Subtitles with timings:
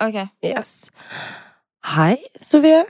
[0.00, 0.16] Ok.
[0.42, 0.90] Yes.
[1.94, 2.82] Hei, Sofie.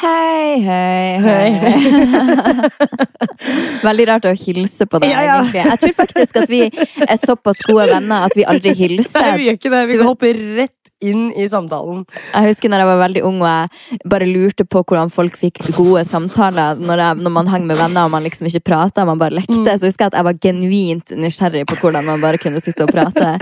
[0.00, 1.50] Hei, hei, Hei.
[1.52, 2.70] hei.
[3.84, 5.34] Veldig rart å hilse på deg, Ja, ja.
[5.42, 5.64] egentlig.
[5.66, 6.60] Jeg tror faktisk at vi
[7.06, 9.34] er såpass gode venner at vi aldri Nei, hilser.
[9.36, 9.82] vi gjør ikke det.
[9.92, 12.04] Vi Du- hopper rett inn i samtalen.
[12.32, 15.58] Jeg husker når jeg var veldig ung og jeg bare lurte på hvordan folk fikk
[15.74, 19.18] gode samtaler når, jeg, når man hang med venner og man liksom ikke prata, man
[19.18, 19.74] bare lekte.
[19.78, 22.92] Så husker jeg at jeg var genuint nysgjerrig på hvordan man bare kunne sitte og
[22.94, 23.34] prate.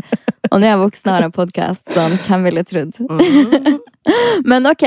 [0.50, 2.96] Og nå er jeg voksen og har en podkast, sånn, hvem ville trodd?
[4.50, 4.82] Men ok,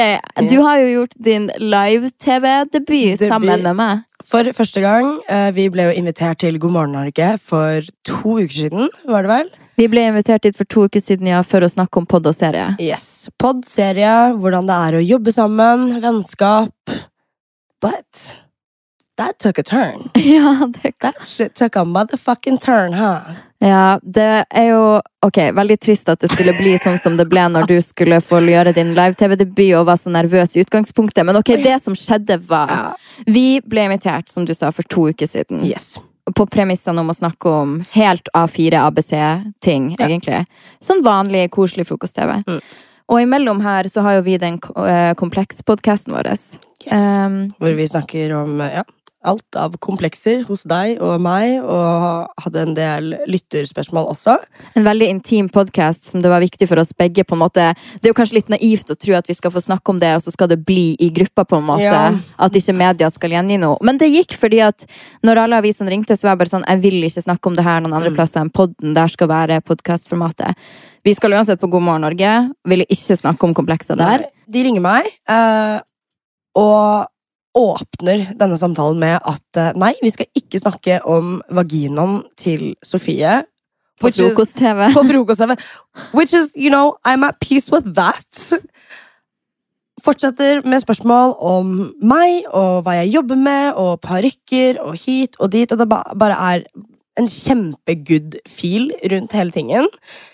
[0.49, 4.01] du har jo gjort din live-TV-debut sammen med meg.
[4.27, 5.19] For første gang.
[5.29, 9.31] eh, Vi ble jo invitert til God morgen Norge for to uker siden, var det
[9.31, 9.51] vel?
[9.79, 12.35] Vi ble invitert dit for to uker siden ja, for å snakke om pod og
[12.35, 12.73] serie.
[12.83, 13.29] Yes.
[13.41, 16.73] Pod-serie, hvordan det er å jobbe sammen, vennskap.
[17.81, 18.37] But
[19.17, 20.09] that took a turn.
[20.17, 23.35] Ja, det, That shit took a motherfucking turn, huh?
[23.63, 24.83] Ja, det er jo
[25.23, 28.41] ok, veldig trist at det skulle bli sånn som det ble når du skulle få
[28.43, 31.23] gjøre din live-TV-debut og var så nervøs i utgangspunktet.
[31.23, 35.29] Men ok, det som skjedde, var Vi ble invitert, som du sa, for to uker
[35.29, 35.63] siden.
[35.65, 35.93] Yes.
[36.35, 40.07] På premissene om å snakke om helt A4 ABC-ting, Ja.
[40.07, 40.45] egentlig.
[40.83, 42.43] Sånn vanlig, koselig frokost-TV.
[42.47, 42.59] Mm.
[43.09, 46.27] Og imellom her så har jo vi den komplekspodkasten kompleks-podkasten vår.
[46.27, 46.57] yes.
[46.91, 48.83] Um, Hvor vi snakker om eh, ja,
[49.23, 54.35] alt av komplekser hos deg og meg, og hadde en del lytterspørsmål også.
[54.75, 57.23] En veldig intim podkast som det var viktig for oss begge.
[57.23, 57.69] på en måte.
[58.01, 60.13] Det er jo kanskje litt naivt å tro at vi skal få snakke om det,
[60.15, 61.45] og så skal det bli i gruppa.
[61.45, 61.83] på en måte.
[61.83, 62.11] Ja.
[62.39, 63.77] At ikke media skal gjengi noe.
[63.81, 64.85] Men det gikk fordi at
[65.23, 67.63] når alle avisene ringte, så var jeg bare sånn Jeg vil ikke snakke om det
[67.63, 68.15] her noen andre Mm.
[68.15, 68.93] plasser enn podden.
[68.93, 70.53] Der skal være podkastformatet.
[71.03, 72.51] Vi skal uansett på God morgen Norge.
[72.65, 74.25] Ville ikke snakke om komplekser der.
[74.49, 75.79] De ringer meg eh,
[76.55, 77.07] og
[77.57, 83.41] åpner denne samtalen med at eh, nei, vi skal ikke snakke om vaginaen til Sofie.
[84.01, 84.87] På frokost-TV.
[84.97, 85.55] På frokost-TV.
[86.13, 88.53] Which is, you know, I'm at peace with that.
[90.03, 95.53] Fortsetter med spørsmål om meg og hva jeg jobber med, og parykker og hit og
[95.53, 96.65] dit, og det bare er
[97.19, 99.87] en kjempegood feel rundt hele tingen.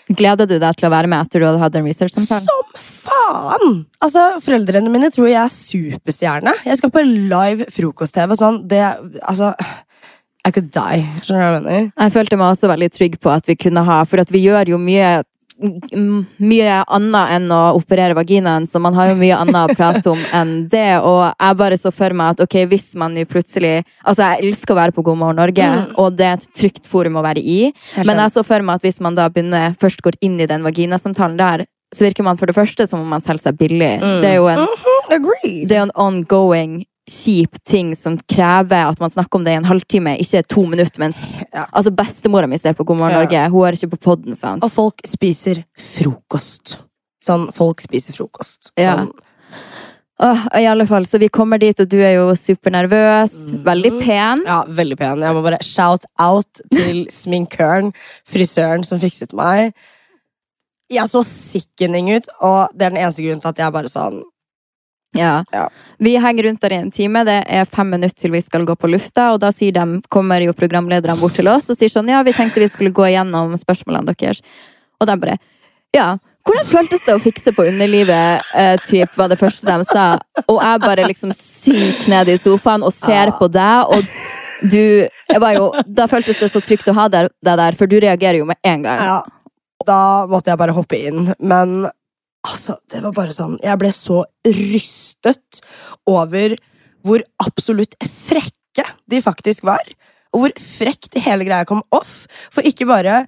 [0.08, 2.46] Gleder du deg til å være med etter du hadde hatt en research-samtale?
[2.46, 3.84] Som faen!
[4.00, 6.54] Altså, Foreldrene mine tror jeg er superstjerne.
[6.66, 8.32] Jeg skal på live frokost-TV.
[8.34, 8.82] og Sånn, det
[9.28, 9.52] Altså
[10.46, 11.04] I could die.
[11.20, 11.90] Skjønner du hva jeg mener?
[11.92, 14.80] Jeg følte meg også veldig trygg på at vi kunne ha For vi gjør jo
[14.80, 15.18] mye
[15.60, 20.20] mye annet enn å operere vaginaen, så man har jo mye annet å prate om
[20.36, 20.98] enn det.
[21.04, 24.74] Og jeg bare så for meg at ok, hvis man jo plutselig Altså, jeg elsker
[24.74, 25.94] å være på God morgen Norge, Mm.
[25.98, 27.72] og det er et trygt forum å være i.
[28.04, 30.62] Men jeg så for meg at hvis man da begynner først går inn i den
[30.62, 34.00] vaginasamtalen der, så virker man for det første som om man selger seg billig.
[34.00, 34.20] Mm.
[34.22, 35.68] Det er jo en Mhm, agreed.
[35.68, 39.66] det er en ongoing kjip ting som krever at man snakker om det i en
[39.66, 41.00] halvtime, ikke to minutter.
[41.02, 41.18] Mens
[41.52, 41.66] Ja.
[41.72, 43.18] altså bestemora mi ser på God morgen.
[43.18, 43.48] Norge.
[43.50, 44.62] Hun er ikke på podden, sant?
[44.62, 46.76] Og folk spiser frokost.
[47.24, 48.70] Sånn, folk spiser frokost.
[48.78, 49.06] Ja.
[50.22, 53.50] Oh, I alle fall, Så vi kommer dit, og du er jo supernervøs.
[53.50, 53.62] Mhm.
[53.64, 54.42] Veldig pen.
[54.46, 55.20] ja, veldig pen.
[55.24, 57.92] Jeg må bare shout out til sminkøren,
[58.28, 59.72] frisøren som fikset meg.
[60.90, 64.22] Jeg så sickening ut, og det er den eneste grunnen til at jeg bare sånn
[65.12, 65.44] Ja.
[65.52, 65.68] Ja.
[65.98, 67.24] Vi henger rundt der i en time.
[67.24, 70.52] Det er fem minutter til vi skal gå på lufta, og da de, kommer jo
[70.52, 74.14] programlederne bort til oss og sier sånn Ja, vi tenkte vi skulle gå igjennom spørsmålene
[74.14, 74.42] deres.
[75.00, 75.38] Og de bare
[75.92, 76.16] Ja.
[76.46, 80.18] Hvordan føltes det å fikse på underlivet, eh, typ, var det første de sa.
[80.48, 83.30] Og jeg bare liksom synker ned i sofaen og ser Ja.
[83.32, 84.04] på deg, og
[84.70, 85.08] du
[85.54, 88.56] jo, Da føltes det så trygt å ha deg der, for du reagerer jo med
[88.64, 88.98] en gang.
[88.98, 89.22] Ja,
[89.86, 91.34] da måtte jeg bare hoppe inn.
[91.40, 91.90] Men
[92.46, 95.62] altså, det var bare sånn Jeg ble så rystet
[96.08, 96.56] over
[97.06, 99.84] hvor absolutt frekke de faktisk var.
[100.34, 102.26] Og hvor frekt hele greia kom off.
[102.52, 103.24] For ikke bare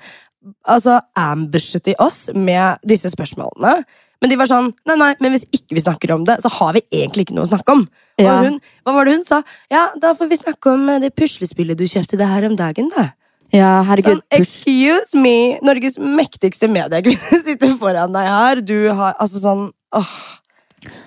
[0.69, 3.83] altså, ambushet de oss med disse spørsmålene.
[4.23, 6.77] Men de var sånn Nei, nei, men hvis ikke vi snakker om det, så har
[6.77, 7.87] vi egentlig ikke noe å snakke om.
[8.21, 8.37] Ja.
[8.37, 9.41] Og hun, hva var det hun sa?
[9.73, 13.11] Ja, da får vi snakke om det puslespillet du kjøpte deg her om dagen, da.
[13.53, 14.21] Ja, herregud.
[14.23, 18.63] Sånn, excuse me, Norges mektigste mediekvinne sitter foran deg her.
[18.65, 20.15] Du har altså sånn åh,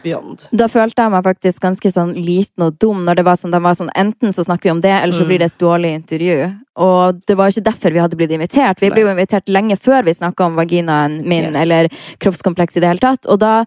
[0.06, 0.46] Beyond.
[0.56, 3.02] Da følte jeg meg faktisk ganske sånn liten og dum.
[3.04, 5.25] når det var sånn, de var sånn, Enten så snakker vi om det, eller så
[5.25, 5.28] Mm.
[5.28, 6.38] blir det et dårlig intervju.
[6.78, 8.80] Og det var jo ikke derfor vi hadde blitt invitert.
[8.80, 11.56] Vi ble jo invitert lenge før vi snakka om vaginaen min Yes.
[11.58, 11.90] eller
[12.24, 13.25] kroppskompleks i det hele tatt.
[13.28, 13.66] Og da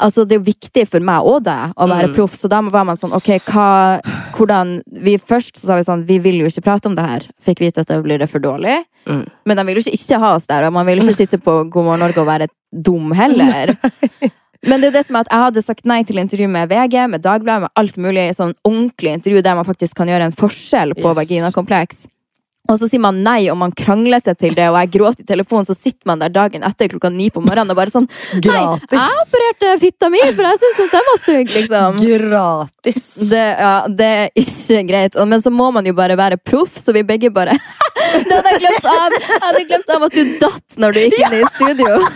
[0.00, 2.14] Altså, det er jo viktig for meg og deg å være Mm.
[2.16, 4.00] proff, så da var man sånn Ok, hva
[4.34, 7.22] Hvordan vi Først så sa vi sånn Vi vil jo ikke prate om det her.
[7.44, 8.80] Fikk vite at det blir det for dårlig.
[9.06, 9.26] Mm.
[9.46, 11.38] Men de vil jo ikke, ikke ha oss der, og man vil jo ikke sitte
[11.38, 13.76] på God morgen Norge og være dum heller.
[14.66, 16.94] Men det er det som er at jeg hadde sagt nei til intervju med VG,
[17.12, 20.94] med Dagbladet, med alt mulig sånn ordentlig intervju der man faktisk kan gjøre en forskjell
[20.96, 21.18] på Yes.
[21.20, 22.06] vaginakompleks.
[22.72, 25.28] Og så sier man nei, og man krangler seg til det, og jeg gråter i
[25.28, 28.06] telefonen, så sitter man der dagen etter klokka ni på morgenen og bare sånn
[28.38, 32.00] Nei, jeg opererte fitta mi, for jeg syns den var stygg, liksom.
[32.00, 33.04] Gratis.
[33.34, 35.20] Det, ja, det er ikke greit.
[35.28, 37.58] Men så må man jo bare være proff, så vi begge bare
[38.24, 39.14] Det hadde jeg glemt av!
[39.18, 42.00] Jeg hadde glemt av at du datt når du gikk inn i studio.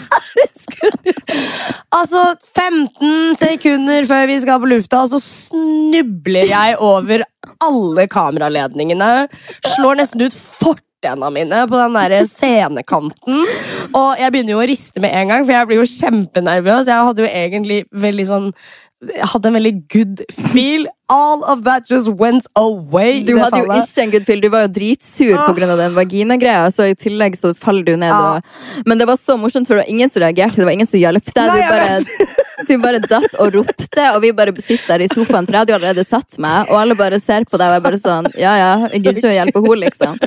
[1.94, 2.20] Altså,
[2.56, 7.24] 15 sekunder før vi skal på lufta, så snubler jeg over
[7.64, 9.28] alle kameraledningene.
[9.76, 13.46] Slår nesten ut fortenna mine på den der scenekanten.
[13.92, 16.90] Og jeg begynner jo å riste med en gang, for jeg blir jo kjempenervøs.
[16.90, 18.52] Jeg hadde jo egentlig veldig sånn
[18.98, 20.88] jeg hadde en veldig good feel.
[21.10, 23.22] All of that just went away.
[23.24, 25.52] Du hadde jo ikke en good feel, du var jo dritsur Ah.
[25.56, 25.76] pga.
[25.76, 26.66] den vaginagreia.
[26.70, 28.12] Så i tillegg så faller du ned.
[28.12, 28.36] Ah.
[28.36, 30.56] Og, men det var så morsomt, for det var ingen som reagerte.
[30.60, 31.48] Det var ingen som hjalp deg.
[31.48, 32.00] Du bare,
[32.68, 35.72] du bare datt og ropte, og vi bare sitter der i sofaen, for jeg hadde
[35.72, 38.52] jo allerede satt meg, og alle bare ser på deg og er bare sånn Ja,
[38.58, 40.18] ja, gidder ikke hjelpe henne, liksom.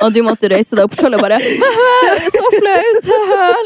[0.00, 3.10] Og du måtte røyse deg opp sjøl og bare «Haha, Så flaut!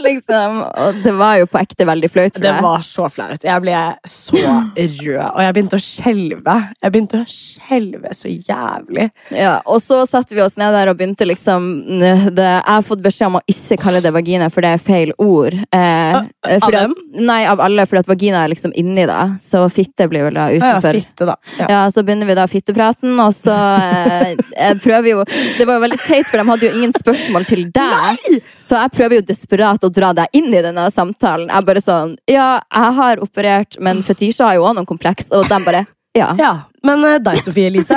[0.02, 0.58] liksom.
[0.82, 3.44] Og det var jo på ekte veldig flaut for Det var så flaut.
[3.46, 3.76] Jeg ble
[4.08, 6.56] så rød, og jeg begynte å skjelve.
[6.82, 9.08] Jeg begynte å skjelve så jævlig.
[9.34, 11.66] Ja, og så satte vi oss ned der og begynte liksom
[11.98, 15.12] det, Jeg har fått beskjed om å ikke kalle det vagina, for det er feil
[15.22, 15.56] ord.
[15.74, 16.94] Eh, av at, dem?
[17.24, 19.20] nei, av alle, for vagina er liksom inni, da.
[19.42, 20.94] Så fitte blir vel da utenfor.
[20.98, 21.36] ja, fitte, da.
[21.58, 21.66] Ja.
[21.74, 25.24] Ja, Så begynner vi da fittepraten, og så eh, prøver jo
[25.58, 27.94] Det var jo veldig teit, for de hadde jo ingen spørsmål til deg.
[27.94, 28.38] Nei!
[28.56, 31.50] Så jeg prøver jo desperat å dra deg inn i denne samtalen.
[31.52, 35.48] Jeg bare sånn Ja, jeg har operert, men Fetisha har jo også noen kompleks, og
[35.50, 35.84] de bare
[36.14, 36.34] Ja.
[36.38, 36.52] Ja,
[36.84, 37.96] Men uh, deg, Sofie Elise.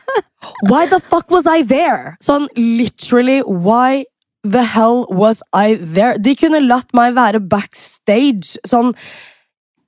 [0.68, 2.16] Why the fuck was I there?
[2.24, 4.04] Sånn literally, why
[4.44, 6.18] the hell was I there?
[6.20, 8.58] De kunne latt meg være backstage.
[8.68, 8.92] Sånn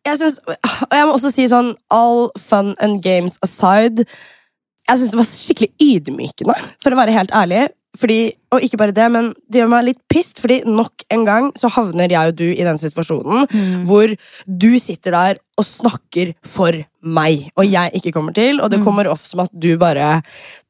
[0.06, 4.06] jeg synes, Og jeg må også si sånn all fun and games aside.
[4.86, 7.64] Jeg syns det var skikkelig ydmykende, for å være helt ærlig.
[7.96, 11.50] Fordi, og ikke bare det, men det gjør meg litt pissed, fordi nok en gang
[11.58, 13.46] så havner jeg og du i den situasjonen
[13.86, 14.12] hvor
[14.46, 16.76] du sitter der og snakker for
[17.06, 20.18] meg, og jeg ikke kommer til, og det kommer off som at du bare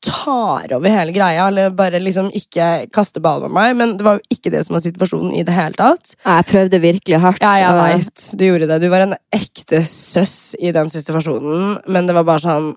[0.04, 4.20] tar over hele greia, eller bare liksom ikke kaster ball med meg, men det var
[4.20, 6.14] jo ikke det som var situasjonen i det hele tatt.
[6.22, 7.42] Jeg prøvde virkelig hardt.
[7.42, 8.26] Ja, jeg og- veit.
[8.38, 8.80] Du gjorde det.
[8.84, 12.74] Du var en ekte søss i den situasjonen, men det var bare sånn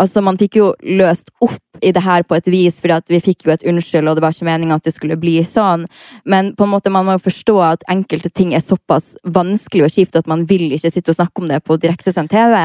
[0.00, 3.20] altså, man fikk jo løst opp i det her på et vis, fordi at vi
[3.22, 5.86] fikk jo et unnskyld, og det var ikke meningen at det skulle bli sånn.
[6.28, 9.94] Men på en måte, man må jo forstå at enkelte ting er såpass vanskelig og
[9.94, 12.56] kjipt at man vil ikke sitte og snakke om det på direktesendt TV.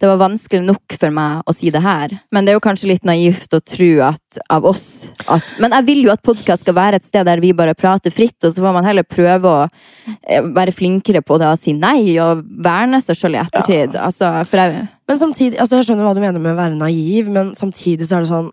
[0.00, 2.14] Det var vanskelig nok for meg å si det her.
[2.30, 5.86] Men det er jo kanskje litt naivt å tro at av oss at Men jeg
[5.88, 8.62] vil jo at podkast skal være et sted der vi bare prater fritt, og så
[8.62, 13.00] får man heller prøve å eh, være flinkere på det og si nei, og verne
[13.02, 13.98] seg sjøl i ettertid.
[13.98, 17.30] Altså, for jeg Men samtidig, altså Jeg skjønner hva du mener med å være naiv,
[17.34, 18.50] men samtidig så er det sånn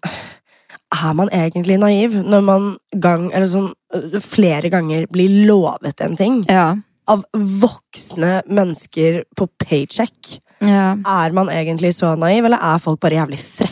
[0.97, 2.67] Er man egentlig naiv når man
[3.03, 6.75] gang, eller sånn, øh, flere ganger blir lovet en ting Ja.
[7.07, 10.39] av voksne mennesker på paycheck?
[10.61, 10.95] ja.
[11.05, 13.66] Er man egentlig så naiv, eller er folk bare jævlig frekke?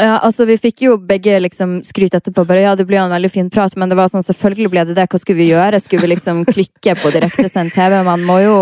[0.00, 2.44] Ja, altså Vi fikk jo begge liksom skryt etterpå.
[2.48, 4.84] bare ja, Det ble jo en veldig fin prat, men det var sånn, selvfølgelig ble
[4.90, 5.06] det det.
[5.12, 5.80] Hva skulle vi gjøre?
[5.80, 8.00] Skulle vi liksom klikke på direktesendt TV?
[8.06, 8.58] Man må, jo,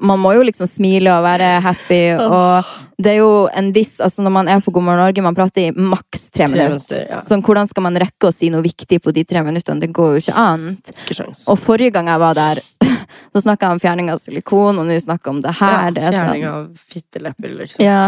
[0.00, 2.02] man må jo liksom smile og være happy.
[2.20, 2.72] Og
[3.02, 5.64] det er jo en viss altså Når man er på God morgen Norge, man prater
[5.66, 6.68] i maks tre Tre minutter.
[6.70, 7.18] minutter, ja.
[7.24, 9.80] Sånn, hvordan skal man rekke å si noe viktig på de tre minuttene?
[9.82, 10.92] Det går jo ikke annet.
[11.08, 11.26] Ikke.
[11.50, 12.60] Og forrige gang jeg var der,
[13.34, 15.74] så snakka jeg om fjerning av silikon, og nå snakker jeg om det her.
[15.90, 17.82] Ja, er fjerning sånn, av fittelepper, liksom.
[17.82, 17.98] ja,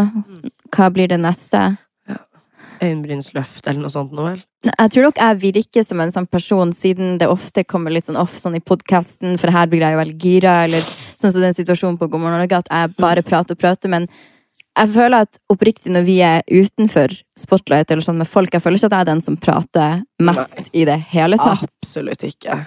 [0.76, 1.64] hva blir det neste?
[2.83, 4.45] Øyenbrynsløft eller noe sånt noe, vel?
[4.66, 8.18] Jeg tror nok jeg virker som en sånn person, siden det ofte kommer litt sånn
[8.21, 11.56] off sånn i podkasten, for her blir jeg jo veldig gira, eller sånn som den
[11.56, 14.09] situasjonen på God morgen Norge, at jeg bare prater og prater, men
[14.76, 18.80] jeg føler at oppriktig når vi er utenfor spotlight eller sånn med folk, jeg føler
[18.80, 21.64] ikke at jeg er den som prater mest i det hele tatt.
[21.64, 22.59] Absolutt ikke.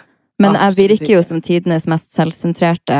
[0.42, 3.00] Men jeg virker jo som tidenes mest selvsentrerte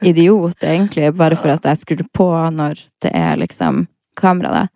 [0.00, 3.84] idiot, egentlig, bare for at jeg skrur på når det er liksom
[4.18, 4.74] kamera der.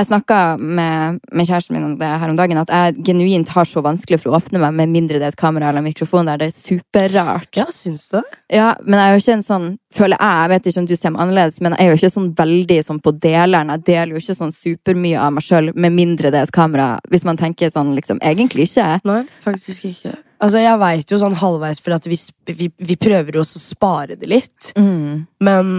[0.00, 3.66] Jeg snakka med, med kjæresten min om det her om dagen, at jeg genuint har
[3.68, 6.30] så vanskelig for å åpne meg med mindre det er et kamera eller en mikrofon
[6.30, 6.40] der.
[6.40, 7.50] Det er superrart.
[7.58, 8.38] Ja, syns du det?
[8.56, 10.94] Ja, men jeg er jo ikke en sånn Føler jeg, jeg vet ikke om du
[10.94, 13.72] ser meg annerledes, men jeg er jo ikke sånn veldig sånn på deleren.
[13.74, 16.86] Jeg deler jo ikke sånn supermye av meg sjøl med mindre det er et kamera.
[17.10, 18.86] Hvis man tenker sånn liksom Egentlig ikke.
[19.10, 20.14] Nei, faktisk ikke.
[20.38, 22.20] Altså, Jeg veit jo sånn halvveis, for at vi,
[22.54, 24.70] vi, vi prøver jo også å spare det litt.
[24.78, 25.26] Mm.
[25.42, 25.74] Men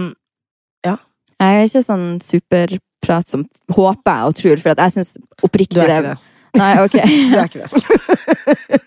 [0.84, 0.98] Jeg
[1.40, 2.20] er ikke sånn
[3.02, 6.18] superprat som håper jeg og tror, for at jeg syns du er ikke det.
[6.52, 6.98] Nei, ok.
[7.00, 8.78] Du er ikke det.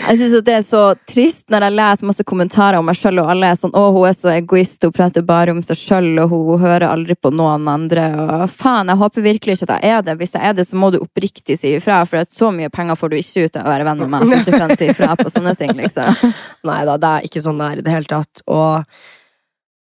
[0.00, 3.18] Jeg synes at det er så trist når jeg leser masse kommentarer om meg sjøl,
[3.20, 6.08] og alle er sånn 'Å, hun er så egoist, hun prater bare om seg sjøl,
[6.22, 8.06] og hun hører aldri på noen andre'.
[8.14, 10.16] Og faen, jeg håper virkelig ikke at jeg er det.
[10.22, 12.98] Hvis jeg er det, så må du oppriktig si ifra, for at så mye penger
[12.98, 14.90] får du ikke ut av å være venn med meg at du ikke kan si
[14.94, 16.34] ifra på sånne ting, liksom.
[16.70, 18.44] Nei da, det er ikke sånn det er i det hele tatt.
[18.46, 18.86] Og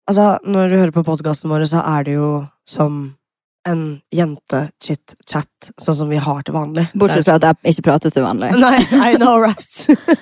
[0.06, 2.30] altså, når du hører på podkasten vår, så er det jo
[2.66, 3.02] som
[3.68, 3.82] en
[4.14, 6.86] jente-chit-chat, sånn som vi har til vanlig.
[6.94, 8.52] Bortsett fra at jeg ikke prater til vanlig.
[8.60, 8.78] Nei,
[9.10, 9.60] I know, right?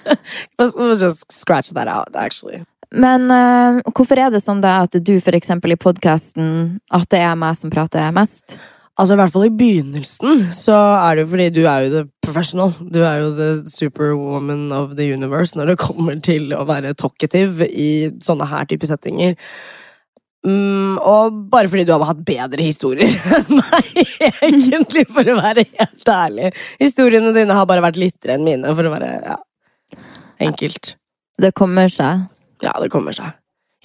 [0.59, 2.64] Let's, just scratch that out, actually.
[2.90, 7.21] Men uh, hvorfor er det sånn da at du for eksempel i podkasten at det
[7.21, 8.57] er meg som prater mest?
[8.99, 12.00] Altså, i hvert fall i begynnelsen så er det jo fordi du er jo the
[12.25, 12.73] professional.
[12.80, 17.68] Du er jo the superwoman of the universe når det kommer til å være talkative
[17.68, 19.37] i sånne her type settinger.
[20.47, 23.88] Mm, og bare fordi du har hatt bedre historier enn meg,
[24.47, 26.52] egentlig, for å være helt ærlig.
[26.78, 29.37] Historiene dine har bare vært littere enn mine, for å være ja,
[30.47, 30.95] enkelt.
[31.38, 32.28] Det kommer seg.
[32.64, 33.35] Ja, det kommer seg.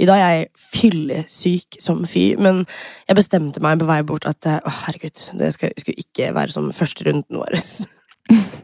[0.02, 2.64] I dag er jeg fyllesyk som fy, men
[3.06, 6.72] jeg bestemte meg på vei bort at eh, å, herregud, det skulle ikke være som
[6.74, 7.60] første runden vår.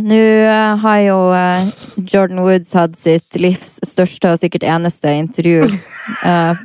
[0.00, 1.66] Nå eh, har jo eh,
[2.08, 5.66] Jordan Woods hatt sitt livs største og sikkert eneste intervju.
[6.24, 6.56] Uh,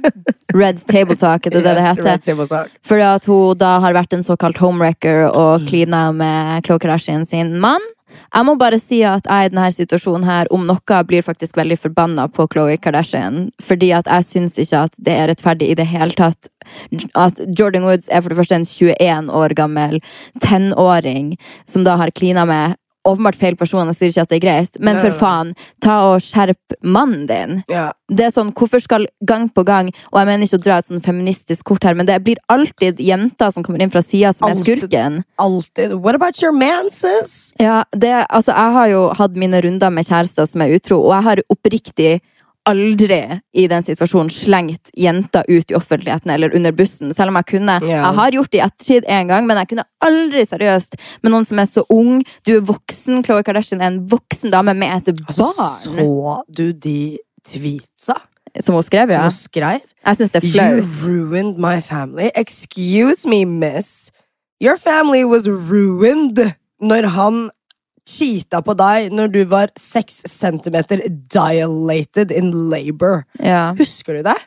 [0.56, 2.70] Red Table Talk, er det det det heter?
[2.86, 5.68] Fordi at hun da har vært en såkalt homewrecker og Mm.
[5.68, 7.82] klina med Khloe Kardashian sin mann.
[8.34, 11.78] Jeg må bare si at jeg i denne situasjonen her, om noe, blir faktisk veldig
[11.80, 13.52] forbanna på Khloe Kardashian.
[13.62, 16.50] Fordi at jeg syns ikke at det er rettferdig i det hele tatt.
[17.16, 20.02] At Jordan Woods er for det første en 21 år gammel
[20.42, 23.88] tenåring som da har klina med åpenbart feil person.
[23.92, 27.62] Jeg sier ikke at det er greit, men for faen, ta og skjerp mannen din.
[27.72, 27.92] Ja.
[28.10, 30.86] Det er sånn, Hvorfor skal gang på gang Og jeg mener ikke å dra et
[30.86, 34.52] sånn feministisk kort her, men det blir alltid jenter som kommer inn fra sida, som
[34.52, 35.24] er skurken.
[35.42, 35.96] Alltid.
[36.04, 37.52] What about your man, sis?
[37.62, 41.16] Ja, det, altså, Jeg har jo hatt mine runder med kjærester som er utro, og
[41.18, 42.14] jeg har oppriktig
[42.66, 43.20] aldri
[43.54, 47.14] i den situasjonen slengt jenta ut i offentligheten eller under bussen.
[47.14, 47.78] Selv om jeg kunne.
[47.84, 48.04] Yeah.
[48.08, 51.46] Jeg har gjort det i ettertid en gang, men jeg kunne aldri seriøst med noen
[51.46, 52.24] som er så ung.
[52.46, 53.22] Du er voksen.
[53.26, 55.82] Khloé Kardashian er en voksen dame med et Altså, barn.
[55.84, 58.16] så du de tweetsa
[58.62, 59.82] Som hun skrev, som hun skrev?
[60.06, 60.86] Jeg syns det er flaut.
[61.06, 62.30] You ruined my family.
[62.36, 64.12] Excuse me, miss.
[64.64, 66.40] Your family was ruined
[66.82, 67.50] når han
[68.06, 73.24] cheata på deg når du var seks centimeter dilated in labor.
[73.40, 73.72] Ja.
[73.80, 74.38] Husker du det?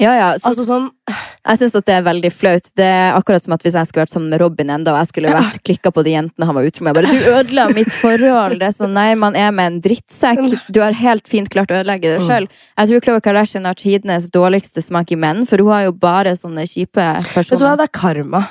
[0.00, 0.28] Ja, ja.
[0.38, 2.68] Så Altså sånn Jeg synes at det er veldig flaut.
[2.78, 5.10] Det er akkurat som at Hvis jeg skulle vært sammen med Robin enda, og jeg
[5.10, 6.96] skulle vært klikka på de jentene han var utro med.
[6.96, 10.60] Bare, 'Du ødela mitt forhold!' Det er sånn, Nei, man er med en drittsekk.
[10.70, 12.48] Du har helt fint klart å ødelegge det sjøl.
[12.78, 16.36] Jeg tror Khloe Kardashian har tidenes dårligste smak i menn, for hun har jo bare
[16.36, 17.50] sånne kjipe personer.
[17.50, 18.42] Vet du hva, det er karma.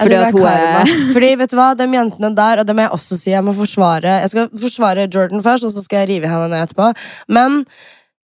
[0.00, 2.86] Jeg Fordi at hun er Fordi vet du hva, de jentene der, og det må
[2.86, 6.08] jeg også si, jeg må forsvare Jeg skal forsvare Jordan først, og så skal jeg
[6.14, 6.92] rive henne ned etterpå.
[7.28, 7.64] Men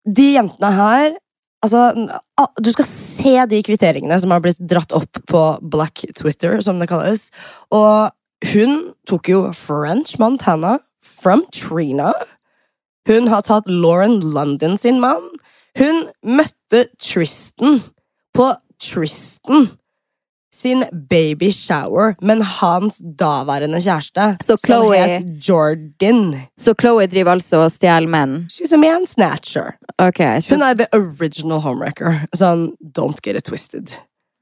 [0.09, 1.17] de jentene her
[1.59, 1.89] Altså,
[2.63, 6.87] du skal se de kvitteringene som har blitt dratt opp på Black Twitter, som det
[6.87, 7.33] kalles.
[7.75, 8.13] Og
[8.53, 8.77] hun
[9.11, 12.13] tok jo French Montana from Trina.
[13.11, 15.27] Hun har tatt Lauren London sin mann.
[15.79, 17.81] Hun møtte Tristan
[18.39, 19.67] på Tristan
[20.59, 26.35] sin baby shower, men hans daværende kjæreste, Så som Chloe- het Jordan.
[26.59, 28.49] Så Chloe driver altså og stjeler menn.
[28.51, 29.77] She's a man snatcher.
[29.99, 32.27] Okay, Hun er the original homewrecker.
[32.35, 33.95] Sånn, don't get it twisted.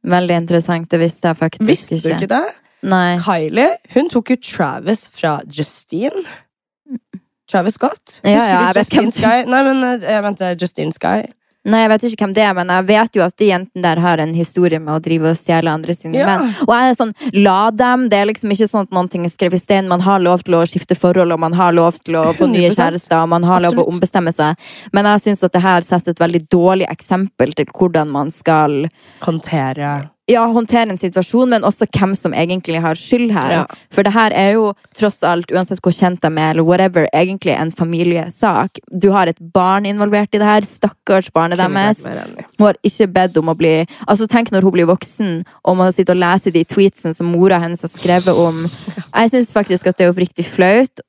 [0.07, 0.91] Veldig interessant.
[0.91, 2.45] Det visste jeg faktisk Visste du ikke det?
[2.87, 3.17] Nei.
[3.19, 6.23] Kylie hun tok jo Travis fra Justine.
[7.51, 8.21] Travis Scott.
[8.25, 9.51] Ja, ja, jeg vet Justine hvem- Sky?
[9.51, 11.23] Nei, men eh, jeg mente Justine Sky.
[11.67, 14.01] Nei, jeg vet ikke hvem det er, men jeg vet jo at de jentene der
[14.05, 16.27] har en historie med å drive og stjele andre sine Ja.
[16.27, 16.55] menn.
[16.67, 18.09] Og jeg er sånn, la dem.
[18.09, 19.89] Det er liksom ikke sånn at noen ting er skrevet i stein.
[19.89, 22.71] Man har lov til å skifte forhold, og man har lov til å få nye
[22.71, 24.57] kjærester, og man har lov til å ombestemme seg.
[24.93, 28.89] Men jeg syns at det her setter et veldig dårlig eksempel til hvordan man skal
[29.23, 33.53] Håndtere ja, håndtere en situasjon, men også hvem som egentlig har skyld her.
[33.53, 33.63] Ja.
[33.95, 37.55] For det her er jo tross alt, uansett hvor kjent de er, eller whatever, egentlig
[37.55, 38.81] en familiesak.
[38.91, 40.67] Du har et barn involvert i det her.
[40.67, 42.03] Stakkars barnet deres.
[42.59, 43.75] Hun har ikke bedt om å bli
[44.07, 45.31] Altså Tenk når hun blir voksen
[45.67, 48.65] og må sitte og lese de tweetsene som mora hennes har skrevet om.
[49.21, 51.05] Jeg syns faktisk at det er oppriktig flaut.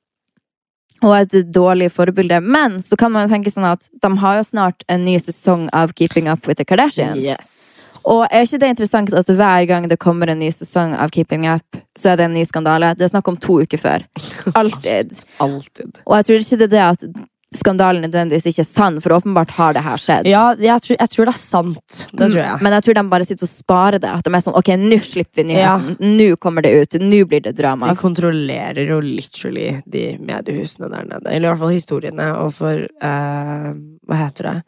[1.02, 2.40] Og et dårlig forbilde.
[2.42, 5.68] Men så kan man jo tenke sånn at de har jo snart en ny sesong
[5.74, 7.26] av Keeping Up with the Kardashians.
[7.26, 7.67] Yes.
[8.04, 11.48] Og er ikke det interessant at hver gang det kommer en ny sesong av Keeping
[11.50, 12.92] Up, så er det en ny skandale?
[12.98, 14.06] Det er snakk om to uker før.
[14.60, 15.16] Alltid.
[15.44, 16.04] Alltid.
[16.06, 19.52] Og jeg tror ikke det er det at skandalen nødvendigvis ikke er sann, for åpenbart
[19.56, 20.28] har det her skjedd.
[20.28, 21.98] Ja, jeg tror, jeg tror det er sant.
[22.12, 22.62] Det tror jeg.
[22.64, 24.10] Men jeg tror de bare sitter og sparer det.
[24.12, 26.16] At de er sånn Ok, nå slipper vi nyheten.
[26.18, 26.98] Nå kommer det ut.
[27.00, 27.88] Nå blir det drama.
[27.88, 31.30] De kontrollerer jo literally de mediehusene der nede.
[31.30, 32.28] Eller i hvert fall historiene.
[32.42, 33.70] Og for uh,
[34.08, 34.58] Hva heter det?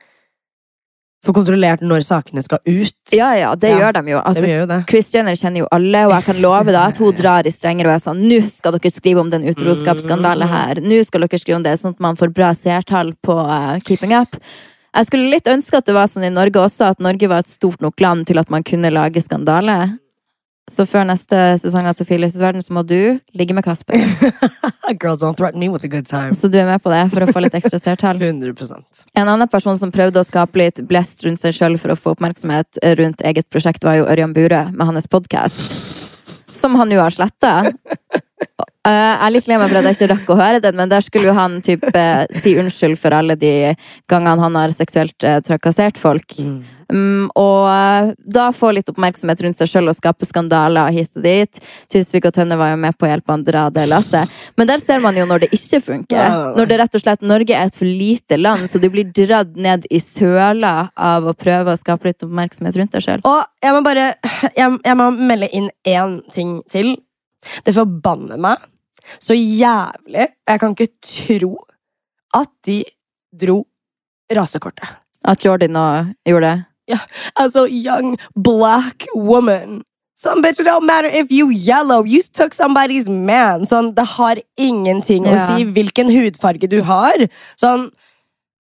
[1.21, 2.95] For kontrollert når sakene skal ut.
[3.13, 3.79] Ja, ja, det Ja.
[3.83, 4.21] gjør de jo.
[4.25, 4.79] Altså, de gjør jo.
[4.89, 7.91] Chris Jenner kjenner jo alle, og jeg kan love deg at hun drar i strenger
[7.91, 10.81] og er sånn Nå skal dere skrive om den utroskapsskandalen her.
[10.81, 14.15] Nå skal dere skrive om det, sånn at man får bra seertall på uh, Keeping
[14.17, 14.39] Up.
[14.97, 17.53] Jeg skulle litt ønske at det var sånn i Norge også, at Norge var et
[17.53, 19.77] stort nok land til at man kunne lage skandale.
[20.71, 23.99] Så før neste sesong av Sofie Lises verden, så må du ligge med Kasper.
[25.03, 26.35] Girls don't threaten me with a good time.
[26.35, 28.21] Så du er med på det for å få litt ekstra seertall.
[28.31, 31.99] 100% En annen person som prøvde å skape litt blest rundt seg sjøl for å
[31.99, 35.59] få oppmerksomhet rundt eget prosjekt, var jo Ørjan Burøe med hans podkast.
[36.51, 37.55] Som han jo har sletta.
[38.87, 41.05] jeg er litt lei meg for at jeg ikke rakk å høre den, men der
[41.05, 43.73] skulle jo han typ, eh, si unnskyld for alle de
[44.11, 46.39] gangene han har seksuelt eh, trakassert folk.
[46.39, 46.61] Mm,
[46.91, 51.61] og eh, da få litt oppmerksomhet rundt seg sjøl og skape skandaler hit og dit.
[51.93, 54.33] Tusvik og Tønne var jo med på å hjelpe han dra det lasset.
[54.61, 56.39] Men der ser man jo når det ikke funker.
[56.59, 59.55] Når det rett og slett Norge er et for lite land, så du blir dratt
[59.57, 63.25] ned i søla av å prøve å skape litt oppmerksomhet rundt deg sjøl.
[63.29, 64.11] Og jeg må bare
[64.59, 66.97] jeg, jeg må melde inn én ting til.
[67.65, 68.61] Det forbanner meg
[69.19, 70.29] så jævlig.
[70.49, 71.55] Jeg kan ikke tro
[72.37, 72.83] at de
[73.41, 73.63] dro
[74.31, 74.99] rasekortet.
[75.27, 75.87] At Jordan nå
[76.29, 76.59] gjorde det.
[77.41, 79.83] Altså, young black woman.
[80.21, 82.05] Some bitch, it don't matter if you yellow.
[82.05, 83.65] You took somebody's man.
[83.65, 87.25] Sånn, det har ingenting å si hvilken hudfarge du har.
[87.57, 87.87] Sånn,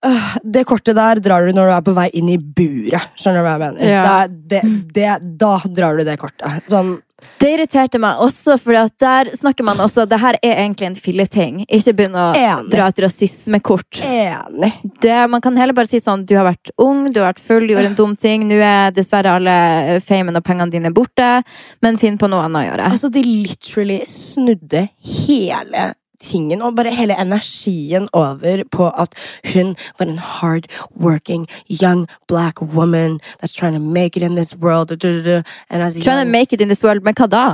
[0.08, 3.12] øh, det kortet der drar du når du er på vei inn i buret.
[3.20, 3.90] Skjønner du hva jeg mener?
[3.90, 4.24] Yeah.
[4.32, 6.64] Det, det, det, da drar du det kortet.
[6.72, 6.94] Sånn,
[7.40, 11.60] Det irriterte meg også, for der snakker man også Det her er egentlig en filleting.
[11.68, 12.70] Ikke begynn å Enig.
[12.72, 14.00] dra et rasismekort.
[14.04, 14.72] enig.
[15.00, 17.66] Det, man kan heller bare si sånn Du har vært ung, du har vært full,
[17.66, 18.44] du gjorde en dum ting.
[18.48, 21.42] Nå er dessverre alle famen og pengene dine borte,
[21.82, 22.90] men finn på noe annet å gjøre.
[22.92, 24.88] Altså, de literally snudde
[25.26, 29.16] hele tingen og bare hele energien over på at
[29.54, 34.54] hun var en hard working young black woman that's trying to make it in this
[34.56, 34.88] world.
[35.00, 37.44] Trying to make it in this world, men hva da?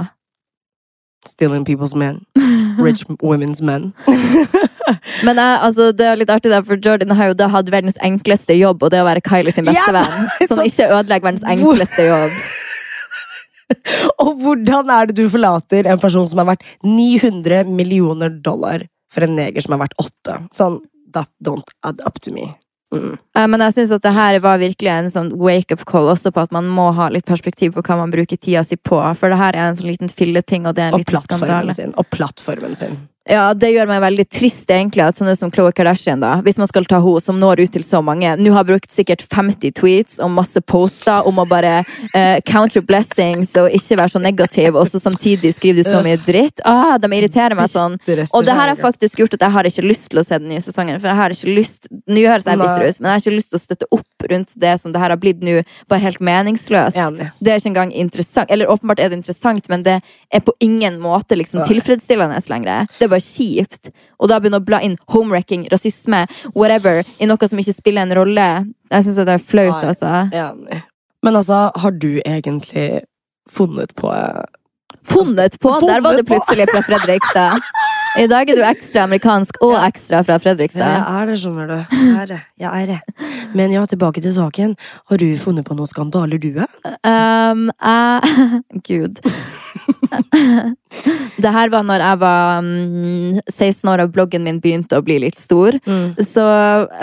[1.28, 2.24] stealing people's men.
[2.78, 3.92] Rich women's men.
[5.24, 7.96] Men jeg, altså, det er litt artig der, for Jordan har jo da hatt verdens
[8.04, 10.28] enkleste jobb, og det å være Kylie sin beste yeah, venn.
[10.50, 12.36] Sånn, så- ikke ødelegger verdens enkleste jobb.
[14.22, 19.26] Og hvordan er det du forlater en person som er verdt 900 millioner dollar for
[19.26, 20.38] en neger som er verdt åtte?
[20.54, 20.80] Sånn,
[21.14, 22.52] that don't add up to me.
[22.94, 23.16] Mm.
[23.36, 26.44] Eh, Men jeg synes at det her var virkelig en sånn wake-up call også på
[26.46, 29.00] at man må ha litt perspektiv på hva man bruker tida si på.
[29.18, 31.74] For det her er en sånn liten filleting, og det er en Og liten skandale.
[31.74, 31.94] sin.
[31.98, 33.08] Og plattformen sin.
[33.28, 36.68] Ja, Det gjør meg veldig trist, egentlig, at sånne som Khloé Kardashian, da, hvis man
[36.70, 40.18] skal ta henne, som når ut til så mange Nå har brukt sikkert 50 tweets
[40.22, 41.80] og masse poster om å bare
[42.14, 46.18] eh, counter blessings og ikke være så negativ, og så samtidig skriver du så mye
[46.22, 46.62] dritt.
[46.66, 47.96] Ah, de irriterer meg sånn.
[48.36, 50.50] Og det her har faktisk gjort at jeg har ikke lyst til å se den
[50.52, 51.00] nye sesongen.
[51.00, 53.50] For jeg har ikke lyst Nå høres jeg bitter ut, men jeg har ikke lyst
[53.52, 55.60] til å støtte opp rundt det som det her har blitt nå,
[55.90, 56.96] bare helt meningsløst.
[57.42, 58.50] Det er ikke engang interessant.
[58.50, 59.98] Eller åpenbart er det interessant, men det
[60.34, 62.86] er på ingen måte liksom tilfredsstillende lenger.
[62.98, 63.90] Det er bare kjipt.
[64.20, 66.24] Og da begynne å bla inn homewrecking, rasisme,
[66.54, 68.50] whatever, i noe som ikke spiller en rolle.
[68.92, 69.90] Jeg syns det er flaut, Nei.
[69.92, 70.12] altså.
[70.32, 70.82] Enig.
[71.26, 73.02] Men altså, har du egentlig
[73.50, 74.44] funnet på eh,
[75.06, 75.70] Funnet på!
[75.86, 77.60] Der var det plutselig fra Fredrikstad.
[78.18, 80.88] I dag er du ekstra amerikansk og ekstra fra Fredrikstad.
[80.88, 81.74] jeg er det, skjønner du.
[81.92, 82.38] Jeg er det.
[82.58, 83.26] Jeg er det.
[83.54, 84.74] Men ja, tilbake til saken.
[85.10, 86.96] Har du funnet på noen skandaler, du, eh?
[87.06, 88.56] Um, uh,
[88.88, 89.20] Gud.
[91.42, 95.18] det her var når jeg var mm, 16 år og bloggen min begynte å bli
[95.22, 95.76] litt stor.
[96.22, 96.44] Så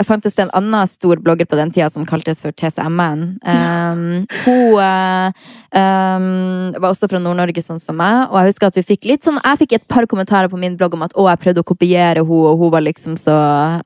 [0.06, 3.24] fantes det en annen stor blogger på den tida som kaltes for TCMN.
[3.44, 4.04] Um,
[4.44, 5.30] hun uh,
[5.74, 8.28] um, var også fra Nord-Norge, sånn som meg.
[8.30, 10.76] Og jeg husker at vi fikk litt sånn Jeg fikk et par kommentarer på min
[10.80, 13.34] blogg om at å, jeg prøvde å kopiere henne, og hun var liksom så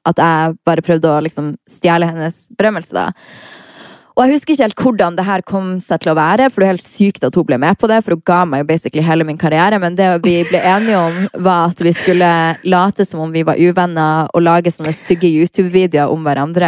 [0.08, 3.11] At jeg bare prøvde å liksom stjele hennes berømmelse, da.
[4.18, 6.66] Og jeg husker ikke helt hvordan det her kom seg til å være, for det
[6.66, 9.04] er helt sykt at hun ble med på det, for hun ga meg jo basically
[9.07, 12.31] hele min karriere, men det vi ble enige om, var at vi skulle
[12.66, 16.66] late som om vi var uvenner, og lage sånne stygge YouTube-videoer om hverandre.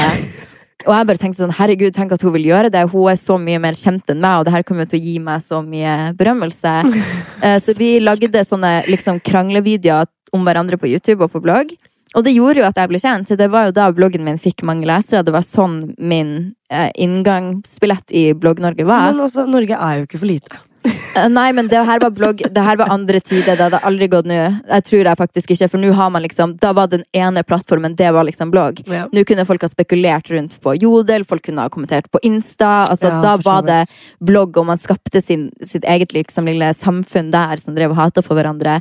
[0.86, 2.86] Og jeg bare tenkte sånn, herregud, tenk at hun vil gjøre det.
[2.88, 5.18] Hun er så mye mer kjent enn meg, og det her kommer til å gi
[5.26, 6.78] meg så mye berømmelse.
[7.40, 10.04] Eh, Så vi lagde sånne liksom kranglevideoer
[10.36, 11.72] om hverandre på YouTube og på blogg.
[12.18, 13.30] Og det gjorde jo at jeg ble kjent.
[13.38, 15.22] Det var jo da bloggen min fikk mange lesere.
[15.22, 16.32] Det var sånn min
[16.72, 19.12] eh, inngangsbillett i Blogg-Norge var.
[19.12, 20.58] Men altså, Norge er jo ikke for lite.
[21.10, 22.38] Eh, Nei, men det her var blogg.
[22.54, 23.56] Det her var andre tider.
[23.58, 24.36] Det hadde aldri gått nå.
[24.70, 27.96] Jeg tror jeg faktisk ikke, for nå har man liksom Da var den ene plattformen,
[27.98, 28.78] det var liksom blogg.
[28.86, 29.08] Ja.
[29.10, 32.84] Nå kunne folk ha spekulert rundt på Jodel, folk kunne ha kommentert på Insta.
[32.86, 33.80] Altså, Ja, da var det
[34.22, 38.22] blogg, og man skapte sin, sitt eget liksom, lille samfunn der som drev og hata
[38.22, 38.78] på hverandre.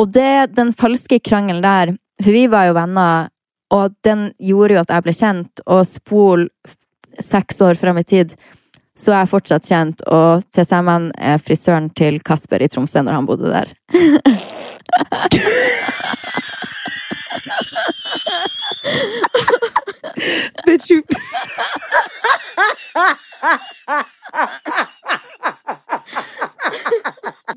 [0.00, 3.30] Og det, den falske krangelen der For vi var jo venner,
[3.72, 6.48] og den gjorde jo at jeg ble kjent, og spol
[7.20, 8.34] seks år frem i tid
[9.00, 13.16] så er jeg fortsatt kjent, og til sammen er frisøren til Kasper i Tromsø når
[13.16, 13.68] han bodde der.
[20.66, 21.00] Bitch, you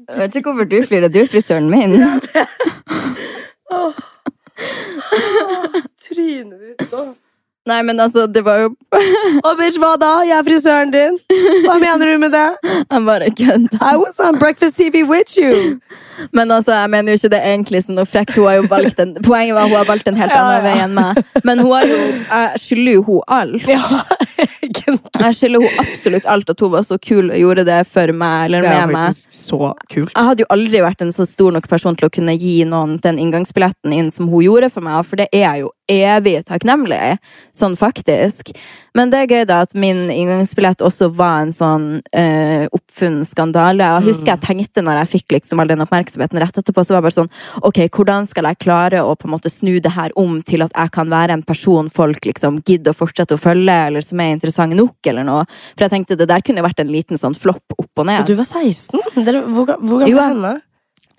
[0.07, 1.07] Jeg vet ikke hvorfor du flirer.
[1.07, 1.99] Du er frisøren min.
[6.07, 7.03] Trynet ditt da.
[7.65, 8.69] Nei, men altså, det var jo
[9.47, 10.09] Og bitch, hva da?
[10.27, 11.15] Jeg er frisøren din.
[11.63, 12.73] Hva mener du med det?
[12.91, 13.79] Han bare kødda.
[13.79, 15.79] I was on Breakfast TV with you.
[16.35, 18.35] Men altså, jeg mener jo ikke det egentlig så noe frekt.
[18.35, 20.65] Hun har jo valgt en, poenget var hun har valgt en helt Ja, annen ja.
[20.67, 21.23] vei enn meg.
[21.47, 23.71] Men hun har jo, jeg skylder jo hun alt.
[23.71, 23.79] Ja,
[24.37, 24.99] egentlig.
[25.19, 28.47] Jeg skylder hun absolutt alt at hun var så kul og gjorde det for meg
[28.47, 29.19] eller er med meg.
[29.33, 30.13] så kult.
[30.13, 32.97] Jeg hadde jo aldri vært en så stor nok person til å kunne gi noen
[33.03, 37.17] den inngangsbilletten inn som hun gjorde for meg, for det er jeg jo evig takknemlig,
[37.55, 38.53] sånn faktisk.
[38.93, 43.87] Men det er gøy da at min inngangsbillett også var en sånn eh, oppfunnet skandale.
[43.97, 47.01] Jeg husker jeg tenkte når jeg fikk liksom all den oppmerksomheten rett etterpå, så var
[47.01, 47.31] det bare sånn
[47.65, 50.75] Ok, hvordan skal jeg klare å på en måte snu det her om til at
[50.77, 54.35] jeg kan være en person folk liksom gidder å fortsette å følge, eller som er
[54.35, 55.47] interessant nok, eller noe.
[55.73, 58.27] For jeg tenkte det der kunne vært en liten sånn flopp opp og Og ned.
[58.29, 59.01] du var 16?
[59.25, 60.53] Hvor, hvor gammel var henne?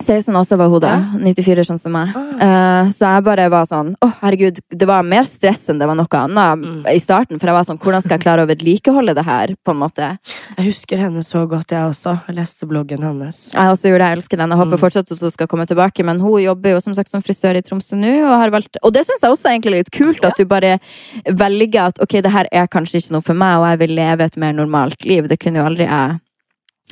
[0.02, 0.98] 16 også var hun Ja.
[1.14, 2.10] 94, sånn som meg.
[2.14, 5.94] Eh, så jeg bare var sånn Å, herregud, det var mer stress enn det var
[5.94, 7.38] noe annet i starten.
[7.38, 10.18] For jeg var sånn Hvordan skal jeg klare å vedlikeholde det her, på en måte?
[10.58, 12.16] Jeg husker henne så godt, jeg også.
[12.28, 13.52] Jeg leste bloggen hennes.
[13.54, 14.50] Jeg også gjorde det, jeg elsker den.
[14.50, 16.04] Jeg håper fortsatt at hun skal komme tilbake.
[16.04, 18.14] Men hun jobber jo som sagt som frisør i Tromsø nå.
[18.24, 20.24] Og, har valgt, og det syns jeg også er litt kult.
[20.24, 20.78] At du bare
[21.24, 24.26] velger at ok, det her er kanskje ikke noe for meg, og jeg vil leve
[24.26, 25.28] et mer normalt liv.
[25.30, 26.18] Det kunne jo aldri jeg.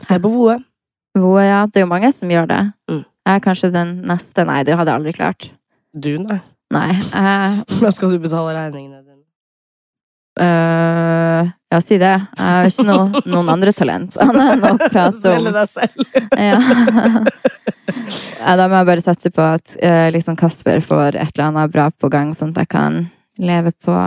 [0.02, 0.62] Se på Voe.
[1.18, 2.62] Jo, ja, det er jo mange som gjør det.
[2.88, 3.02] Mm.
[3.02, 4.46] Jeg er kanskje den neste.
[4.48, 5.50] Nei, det hadde jeg aldri klart.
[5.92, 6.40] Du, nei.
[6.72, 6.92] Nei.
[7.82, 9.18] Nå skal du betale regningene dine.
[10.40, 12.14] Uh, ja, si det.
[12.38, 14.16] Jeg har ikke noe, noen andre talent.
[14.24, 16.06] Annet enn å prate Selge deg selv.
[16.32, 16.56] ja.
[18.40, 21.74] ja, Da må jeg bare satse på at uh, liksom Kasper får et eller annet
[21.74, 23.02] bra på gang, sånn at jeg kan
[23.42, 23.98] leve på,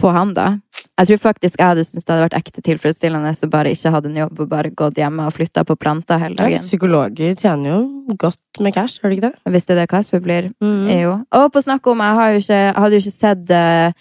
[0.00, 0.58] på han, da.
[0.98, 4.10] Jeg tror faktisk jeg hadde syntes det hadde vært ekte tilfredsstillende å bare ikke hadde
[4.10, 6.58] en jobb og bare gått hjemme og flytta på planter hele Ja, dagen.
[6.62, 9.52] psykologer tjener jo godt med cash, gjør de ikke det?
[9.54, 10.50] Hvis det er det Kasper blir.
[10.62, 10.88] Mm.
[10.90, 11.12] Jo.
[11.34, 13.92] Og på snakk om, jeg har jo ikke, hadde jo ikke sett uh,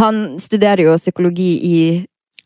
[0.00, 1.76] Han studerer jo psykologi i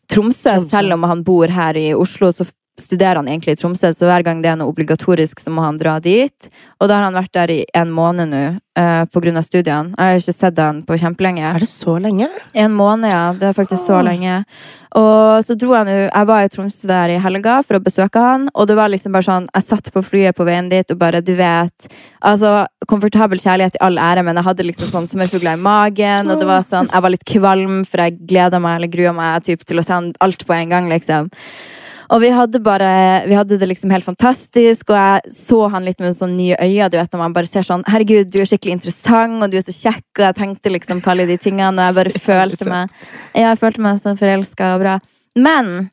[0.09, 0.69] Tromsø, Tromsø.
[0.69, 2.31] selv om han bor her i Oslo.
[2.31, 2.45] Så
[2.81, 5.79] studerer han egentlig i Tromsø, så hver gang det er noe obligatorisk, så må han
[5.81, 6.49] dra dit.
[6.79, 8.43] Og da har han vært der i en måned nå,
[8.79, 9.93] uh, av studiene.
[9.95, 11.45] Jeg har ikke sett han på kjempelenge.
[11.45, 12.29] Er det så lenge?
[12.53, 13.33] En måned, ja.
[13.33, 14.43] Det er faktisk så lenge.
[14.97, 18.21] Og så dro jeg nå Jeg var i Tromsø der i helga for å besøke
[18.23, 20.97] han, og det var liksom bare sånn Jeg satt på flyet på veien dit og
[20.97, 21.89] bare, du vet
[22.25, 26.41] Altså, komfortabel kjærlighet i all ære, men jeg hadde liksom sånn sommerfugler i magen, og
[26.41, 29.61] det var sånn Jeg var litt kvalm, for jeg gleda meg eller grua meg typ,
[29.67, 31.29] til å sende alt på en gang, liksom.
[32.09, 32.89] Og vi hadde bare
[33.29, 36.89] Vi hadde det liksom helt fantastisk, og jeg så han litt med sånn nye øyne.
[36.89, 39.65] Du vet, når man bare ser sånn Herregud, du er skikkelig interessant, og du er
[39.65, 42.97] så kjekk, og jeg tenkte liksom på alle de tingene, og jeg bare følte meg
[43.37, 44.97] jeg følte meg så forelska og bra.
[45.39, 45.89] Men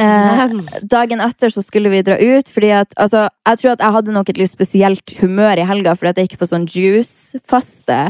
[0.00, 3.96] eh, dagen etter så skulle vi dra ut, fordi at altså, Jeg tror at jeg
[3.96, 8.00] hadde nok et litt spesielt humør i helga, fordi at jeg gikk på sånn juice-faste.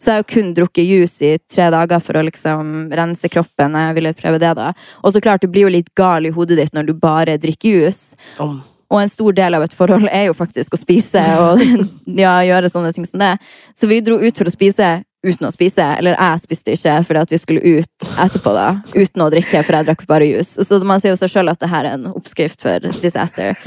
[0.00, 3.76] Så jeg har kun drukket juice i tre dager for å liksom rense kroppen.
[3.76, 4.70] Jeg ville prøve det da.
[5.04, 7.82] Og så klart, du blir jo litt gal i hodet ditt når du bare drikker
[7.82, 8.16] juice.
[8.40, 8.62] om.
[8.90, 11.60] Og en stor del av et forhold er jo faktisk å spise og
[12.24, 13.36] ja, gjøre sånne ting som det.
[13.76, 14.88] Så vi dro ut for å spise
[15.26, 15.84] uten å spise.
[15.98, 18.70] Eller jeg spiste ikke fordi at vi skulle ut etterpå, da.
[18.94, 20.64] Uten å drikke, for jeg drakk bare juice.
[20.66, 23.58] Så man sier jo seg sjøl at det her er en oppskrift for disaster.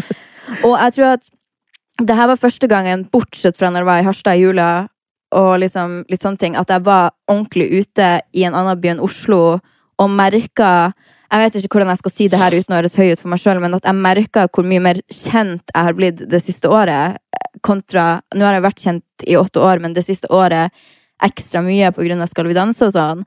[0.63, 1.29] Og jeg tror at
[2.01, 4.69] det her var første gangen, bortsett fra når jeg var i Harstad i jula,
[5.33, 9.03] og liksom litt sånne ting, at jeg var ordentlig ute i en annen by enn
[9.03, 9.57] Oslo
[10.01, 10.93] og merka
[11.33, 13.31] Jeg vet ikke hvordan jeg skal si det her uten å høres høy ut for
[13.31, 16.69] meg sjøl, men at jeg merka hvor mye mer kjent jeg har blitt det siste
[16.69, 17.17] året,
[17.65, 20.69] kontra Nå har jeg vært kjent i åtte år, men det siste året
[21.25, 23.23] ekstra mye av Skal vi danse og sånn.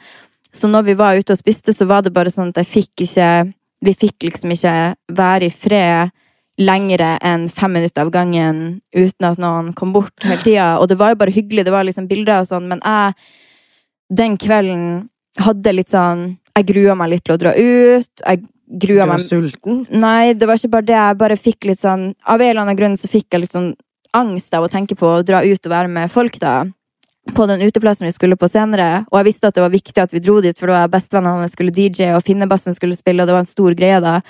[0.52, 3.06] Så når vi var ute og spiste, så var det bare sånn at jeg fikk
[3.08, 3.52] ikke
[3.84, 6.10] Vi fikk liksom ikke være i fred
[6.56, 10.78] lengre enn fem minutter av gangen uten at noen kom bort hele tida.
[10.80, 13.12] Og det var jo bare hyggelig, det var liksom bilder og sånn, men jeg
[14.08, 15.08] den kvelden
[15.42, 18.22] hadde litt sånn Jeg grua meg litt til å dra ut.
[18.22, 19.82] Jeg grua meg Du var meg sulten?
[19.90, 20.96] Nei, det var ikke bare det.
[20.96, 23.74] Jeg bare fikk litt sånn Av en eller annen grunn så fikk jeg litt sånn
[24.16, 26.62] angst av å tenke på å dra ut og være med folk, da.
[27.34, 29.04] På den uteplassen vi skulle på senere.
[29.10, 31.42] Og jeg visste at det var viktig at vi dro dit, for da var bestevennene
[31.42, 34.20] hans skulle DJ, og Finnebassen skulle spille, og det var en stor greie da.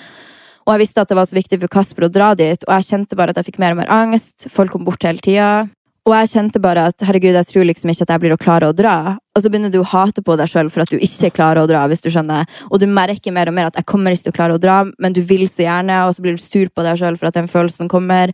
[0.67, 2.89] Og jeg visste at det var så viktig for Kasper å dra dit, og jeg
[2.89, 4.49] kjente bare at jeg fikk mer og mer angst.
[4.51, 5.67] Folk kom bort hele tida.
[6.07, 8.69] Og jeg kjente bare at herregud, jeg tror liksom ikke at jeg blir å klare
[8.71, 8.95] å dra.
[9.35, 11.67] Og så begynner du å hate på deg sjøl for at du ikke klarer å
[11.67, 11.81] dra.
[11.91, 12.47] hvis du skjønner.
[12.71, 14.77] Og du merker mer og mer at jeg kommer ikke til å klare å dra,
[14.87, 17.35] men du vil så gjerne, og så blir du sur på deg sjøl for at
[17.35, 18.31] den følelsen kommer.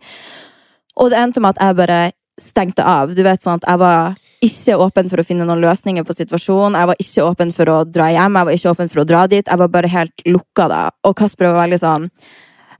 [1.01, 2.01] Og det endte med at jeg bare
[2.37, 3.15] stengte av.
[3.17, 6.77] Du vet sånn at Jeg var ikke åpen for å finne noen løsninger på situasjonen.
[6.79, 9.21] Jeg var ikke åpen for å dra hjem, jeg var ikke åpen for å dra
[9.31, 9.47] dit.
[9.47, 10.81] Jeg var bare helt lukka da.
[11.07, 12.09] Og Kasper var veldig sånn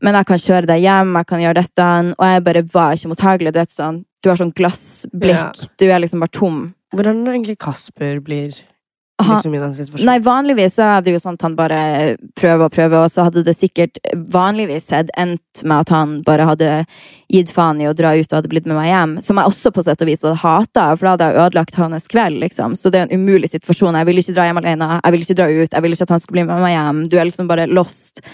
[0.03, 1.89] Men jeg kan kjøre deg hjem, jeg kan gjøre dette.
[2.17, 3.53] Og jeg bare var ikke mottagelig.
[3.55, 5.63] Du vet sånn Du har sånn glassblikk.
[5.63, 5.71] Ja.
[5.79, 6.61] Du er liksom bare tom.
[6.93, 8.53] Hvordan egentlig Kasper blir
[9.21, 10.07] liksom?
[10.07, 11.79] Nei, vanligvis så er det jo sånn at han bare
[12.39, 13.99] prøver og prøver, og så hadde det sikkert
[14.33, 16.71] vanligvis sett endt med at han bare hadde
[17.33, 19.13] gitt faen i å dra ut og hadde blitt med meg hjem.
[19.25, 22.09] Som jeg også på sett og vis hadde hata, for da hadde jeg ødelagt hans
[22.11, 22.73] kveld, liksom.
[22.79, 23.99] Så det er en umulig situasjon.
[24.01, 26.17] Jeg ville ikke dra hjem alene, jeg ville ikke dra ut, jeg ville ikke at
[26.17, 27.05] han skulle bli med meg hjem.
[27.13, 28.25] Du er liksom bare lost.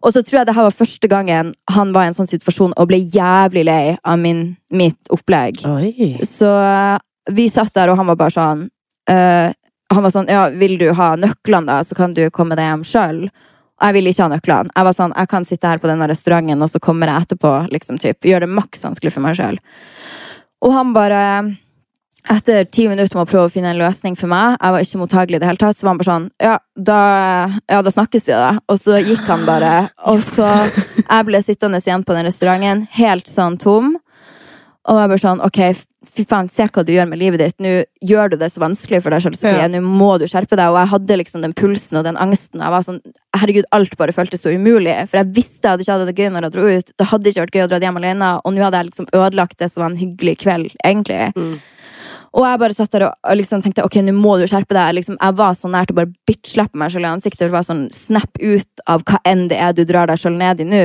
[0.00, 2.72] Og så tror jeg det her var første gangen han var i en sånn situasjon
[2.72, 5.60] og ble jævlig lei av min, mitt opplegg.
[5.68, 6.14] Oi.
[6.24, 6.96] Så eh,
[7.36, 8.62] vi satt der, og han var bare sånn
[9.12, 9.52] eh,
[9.90, 12.84] Han var sånn Ja, vil du ha nøklene, da, så kan du komme deg hjem
[12.86, 13.24] sjøl.
[13.80, 14.74] Jeg ville ikke ha nøklene.
[14.76, 17.54] Jeg var sånn, jeg kan sitte her på denne restauranten, og så kommer jeg etterpå.
[17.72, 19.58] liksom typ, Gjør det maks vanskelig for meg sjøl.
[20.60, 21.22] Og han bare
[22.28, 25.00] etter ti minutter med å prøve å finne en løsning for meg, jeg var ikke
[25.00, 27.00] mottagelig i det hele tatt, så var han bare sånn Ja, da,
[27.72, 28.50] ja, da snakkes vi, da.
[28.68, 29.72] Og så gikk han bare.
[30.12, 30.48] Og så
[31.00, 33.94] jeg ble sittende igjen på den restauranten, helt sånn tom.
[34.88, 35.58] Og jeg bare sånn, ok,
[36.08, 37.56] fy faen, se hva du gjør med livet ditt.
[37.60, 37.72] Nå
[38.08, 39.58] gjør du det så vanskelig for deg selv, Sofie.
[39.60, 39.68] Ja.
[39.68, 40.72] Nå må du skjerpe deg.
[40.72, 42.62] Og jeg hadde liksom den pulsen og den angsten.
[42.64, 43.02] Jeg var sånn,
[43.36, 44.94] herregud, alt bare føltes så umulig.
[45.10, 46.94] For jeg visste jeg hadde ikke hatt det gøy når jeg dro ut.
[46.96, 48.30] Det hadde ikke vært gøy å dra hjem alene.
[48.40, 51.20] Og nå hadde jeg liksom ødelagt det som var en hyggelig kveld, egentlig.
[51.36, 51.54] Mm.
[52.38, 54.96] Og jeg bare satt der og, og liksom tenkte ok, nå må du skjerpe deg.
[54.96, 57.48] Liksom, jeg var så nær til å bare bitch-slappe meg selv i ansiktet.
[57.48, 60.62] Det var sånn snap ut av hva enn det er du drar deg selv ned
[60.62, 60.84] i nå.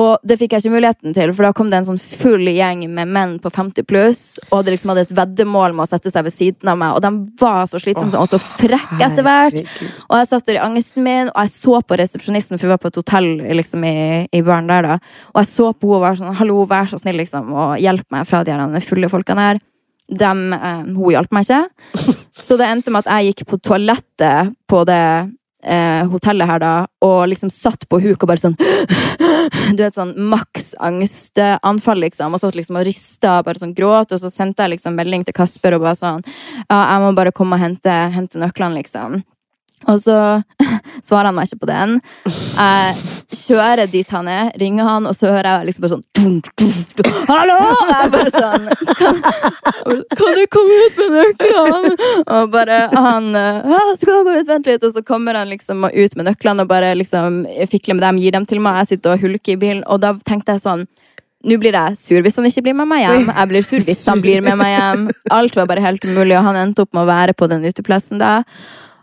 [0.00, 2.80] Og det fikk jeg ikke muligheten til, for da kom det en sånn full gjeng
[2.90, 6.24] med menn på 50 pluss, og de liksom hadde et veddemål med å sette seg
[6.26, 9.60] ved siden av meg, og de var så slitsomme og så frekke etter hvert.
[10.08, 12.82] Og jeg satt der i angsten min, og jeg så på resepsjonisten, for vi var
[12.82, 13.30] på et hotell
[13.60, 13.94] liksom, i,
[14.34, 14.98] i baren der, da.
[15.30, 18.10] Og jeg så på henne og var sånn Hallo, vær så snill, liksom, og hjelp
[18.10, 19.62] meg fra de her fulle folkene her.
[20.10, 21.62] Dem, eh, hun hjalp meg ikke.
[22.44, 25.04] Så det endte med at jeg gikk på toalettet på det
[25.64, 26.72] eh, hotellet her, da,
[27.04, 28.56] og liksom satt på huk og bare sånn
[29.74, 30.72] Du vet, sånn maks
[32.00, 32.34] liksom.
[32.34, 35.36] Og så liksom og rista bare sånn gråt, og så sendte jeg liksom melding til
[35.36, 36.24] Kasper og bare sånn
[36.68, 39.22] Ja, jeg må bare komme og hente, hente nøklene, liksom.
[39.90, 40.16] Og så
[41.06, 41.98] svarer han meg ikke på den.
[42.24, 46.50] Jeg kjører dit han er, ringer han, og så hører jeg liksom bare sånn dunk,
[46.60, 47.20] dunk, dunk.
[47.28, 47.58] Hallo!
[47.74, 49.20] Og jeg bare sånn Kan,
[50.16, 52.10] kan du komme ut med nøklene?
[52.38, 53.30] Og bare han
[54.00, 54.84] skal gå ut, vent litt.
[54.84, 58.36] Og så kommer han liksom ut med nøklene og bare liksom fikler med dem, gir
[58.36, 58.82] dem til meg.
[58.82, 60.86] Jeg sitter og hulker i bilen, og da tenkte jeg sånn
[61.44, 63.26] nå blir jeg sur hvis han ikke blir med meg hjem.
[63.28, 65.02] Jeg blir sur hvis han blir med meg hjem.
[65.34, 68.22] Alt var bare helt umulig, og han endte opp med å være på den uteplassen
[68.22, 68.38] da.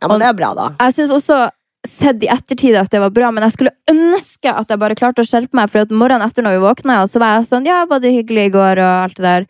[0.02, 0.70] Ja, men det er bra, da.
[0.82, 1.44] Jeg syns også
[1.88, 5.24] sett i ettertid at det var bra, men jeg skulle ønske at jeg bare klarte
[5.24, 5.72] å skjerpe meg.
[5.72, 8.54] For morgenen etter når vi våkna, så var jeg sånn Ja, var det hyggelig i
[8.54, 8.82] går?
[8.82, 9.48] Og alt det der.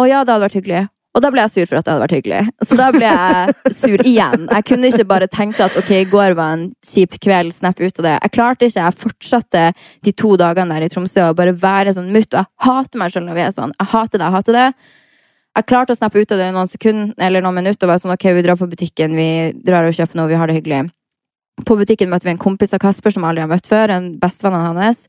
[0.00, 0.82] Og ja, det hadde vært hyggelig.
[1.12, 2.40] Og da ble jeg sur for at det hadde vært hyggelig.
[2.64, 4.46] Så da ble jeg sur igjen.
[4.48, 8.00] Jeg kunne ikke bare tenke at ok, i går var en kjip kveld, snapp ut
[8.00, 8.14] av det.
[8.16, 8.86] Jeg klarte ikke.
[8.86, 9.64] Jeg fortsatte
[10.08, 12.32] de to dagene der i Tromsø å bare være sånn mutt.
[12.32, 13.76] Og jeg hater meg selv når vi er sånn.
[13.76, 14.66] Jeg hater det, jeg hater det.
[15.52, 18.14] Jeg klarte å snappe ut av det noen sekunder eller noen minutter og være sånn
[18.14, 19.28] ok, vi drar på butikken, vi
[19.66, 20.86] drar og kjøper noe, vi har det hyggelig.
[21.68, 24.14] På butikken møtte vi en kompis av Kasper som jeg aldri har møtt før, en
[24.22, 25.04] bestevennen hans.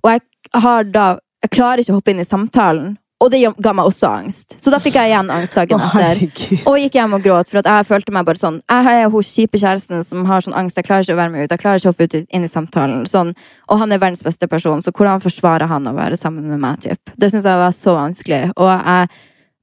[0.00, 0.24] Og jeg
[0.64, 4.06] har da Jeg klarer ikke å hoppe inn i samtalen, og det ga meg også
[4.06, 4.54] angst.
[4.62, 6.20] Så da fikk jeg igjen angst dagen etter.
[6.70, 9.58] Og gikk hjem og gråt, for jeg følte meg bare sånn Jeg er hun kjipe
[9.58, 11.90] kjæresten som har sånn angst, jeg klarer ikke å være med ut, jeg klarer ikke
[11.90, 13.02] å hoppe ut inn i samtalen.
[13.10, 13.34] Sånn.
[13.70, 16.78] Og han er verdens beste person, så hvordan forsvarer han å være sammen med meg?
[16.86, 17.14] Typ?
[17.18, 18.42] Det syns jeg var så vanskelig.
[18.54, 19.10] Og jeg,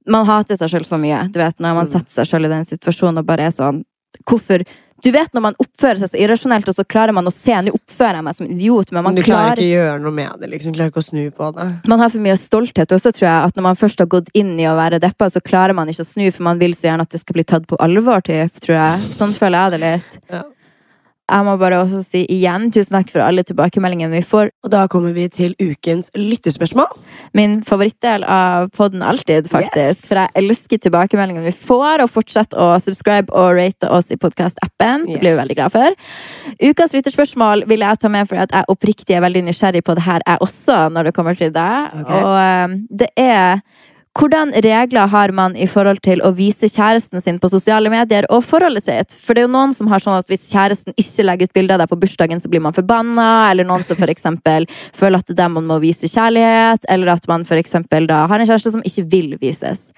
[0.07, 1.91] man hater seg sjøl så mye, du vet, når man Mm.
[1.91, 3.83] setter seg sjøl i den situasjonen og bare er sånn
[4.25, 4.63] Hvorfor
[5.01, 7.71] Du vet når man oppfører seg så irrasjonelt, og så klarer man å se Nå
[7.71, 10.39] oppfører jeg meg som idiot, men man du klarer klarer ikke å gjøre noe med
[10.41, 10.49] det.
[10.49, 10.73] liksom.
[10.75, 11.87] Klarer ikke å snu på det.
[11.87, 13.45] man har for mye stolthet også, tror jeg.
[13.45, 16.03] At når man først har gått inn i å være deppa, så klarer man ikke
[16.03, 18.51] å snu, for man vil så gjerne at det skal bli tatt på alvor, typ,
[18.59, 18.99] tror jeg.
[19.15, 20.19] Sånn føler jeg det litt.
[20.29, 20.43] Ja.
[21.29, 24.51] Jeg må bare også si igjen tusen takk for alle tilbakemeldingene vi får.
[24.65, 26.89] Og da kommer vi til ukens lyttespørsmål.
[27.37, 29.77] Min favorittdel av podden alltid, faktisk.
[29.77, 30.05] Yes.
[30.09, 35.05] For jeg elsker tilbakemeldingene vi får, og fortsett å subscribe og rate oss i podkastappen.
[35.05, 35.13] Yes.
[35.13, 35.99] Det blir vi veldig glad for.
[36.59, 40.07] Ukas lytterspørsmål vil jeg ta med for at jeg oppriktig er veldig nysgjerrig på det
[40.07, 41.99] her, jeg også, når det kommer til deg.
[42.01, 42.25] Okay.
[42.25, 43.61] Og eh, det er
[44.17, 48.41] hvordan regler har man i forhold til å vise kjæresten sin på sosiale medier og
[48.43, 49.13] forholdet sitt?
[49.13, 51.75] For det er jo noen som har sånn at hvis kjæresten ikke legger ut bilde
[51.75, 54.65] av deg på bursdagen, så blir man forbanna, eller noen som eksempel
[54.97, 58.39] føler at det er dem man må vise kjærlighet, eller at man eksempel da har
[58.39, 59.89] en kjæreste som ikke vil vises.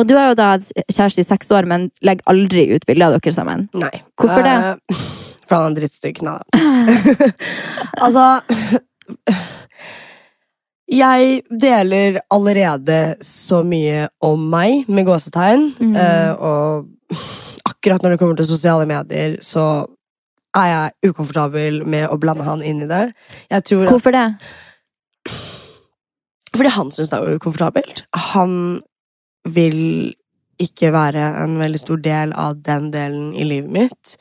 [0.00, 0.50] Og du har jo da
[0.88, 3.66] kjæreste i seks år, men legger aldri ut bilde av dere sammen.
[3.76, 3.92] Nei.
[4.16, 4.56] Hvorfor det?
[4.56, 5.02] Uh,
[5.46, 6.22] For han er en drittstykk.
[6.24, 6.44] Nei da.
[8.06, 8.24] altså
[10.92, 15.70] Jeg deler allerede så mye om meg, med gåsetegn.
[15.80, 15.96] Mm.
[16.38, 16.88] og
[17.68, 19.86] akkurat når det kommer til sosiale medier, så
[20.56, 23.06] er jeg ukomfortabel med å blande han inn i det.
[23.88, 24.26] Hvorfor det?
[26.56, 28.04] fordi han syns det er ukomfortabelt.
[28.32, 28.82] Han
[29.48, 30.12] vil
[30.62, 34.16] ikke være en veldig stor del av den delen i livet mitt.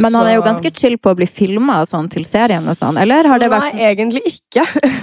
[0.00, 2.96] Men han er jo ganske chill på å bli filma sånn til serien og sånn,
[3.02, 4.62] eller har det vært Nei, egentlig ikke.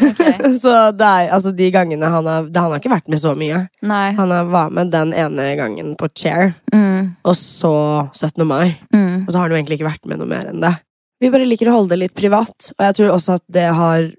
[0.64, 3.36] så det er, altså, de gangene han har det- Han har ikke vært med så
[3.36, 3.68] mye.
[3.84, 4.12] Nei.
[4.16, 8.46] Han har- var med den ene gangen på Chair, Mm, og så 17.
[8.48, 8.78] mai.
[8.94, 9.28] mm.
[9.28, 10.74] Og så har han jo egentlig ikke vært med noe mer enn det.
[11.22, 14.12] Vi bare liker å holde det litt privat, og jeg tror også at det har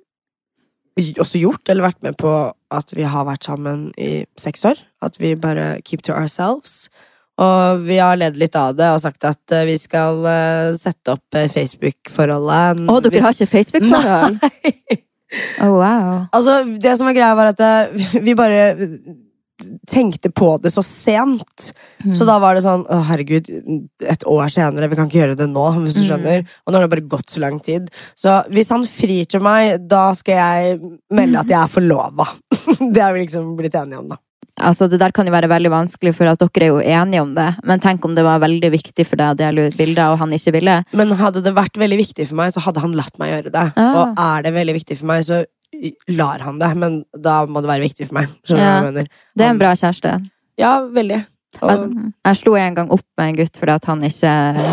[1.21, 2.31] også gjort, eller vært med på
[2.73, 4.79] at vi har vært sammen i seks år.
[5.03, 6.89] At vi bare keep to ourselves.
[7.43, 11.13] Og vi har ledd litt av det og sagt at eh, vi skal eh, sette
[11.19, 12.87] opp eh, Facebook-forholdet.
[12.89, 14.41] Å, dere Hvis- har ikke Facebook-forhold?
[14.47, 15.03] Nei.
[15.61, 16.27] Oh, wow.
[16.33, 17.61] Altså, det som er greia, var at
[18.25, 18.77] vi bare
[19.89, 21.71] tenkte på det så sent.
[22.05, 22.13] Mm.
[22.17, 23.49] Så da var det sånn Å, herregud,
[24.05, 24.89] et år senere.
[24.93, 26.07] Vi kan ikke gjøre det nå, hvis du Mm.
[26.11, 26.45] skjønner.
[26.67, 27.89] Og nå har det bare gått så lang tid.
[28.15, 32.29] Så hvis han frir til meg, da skal jeg melde at jeg er forlova.
[32.95, 34.21] det har vi liksom blitt enige om, da.
[34.57, 37.35] Altså, det der kan jo være veldig vanskelig, for at dere er jo enige om
[37.37, 37.49] det.
[37.69, 40.33] Men tenk om det var veldig viktig for deg å dele ut bilder, og han
[40.33, 40.79] ikke ville.
[40.97, 43.67] Men hadde det vært veldig viktig for meg, så hadde han latt meg gjøre det.
[43.77, 44.01] Ah.
[44.01, 45.45] Og er det veldig viktig for meg, så
[46.17, 46.73] lar han det.
[46.81, 48.33] Men da må det være viktig for meg.
[48.49, 48.57] Ja.
[48.57, 49.15] hva jeg mener?
[49.37, 50.19] Det er en bra kjæreste.
[50.61, 51.23] Ja, veldig.
[51.63, 51.89] Og Altså,
[52.27, 54.33] jeg slo en gang opp med en gutt fordi at han ikke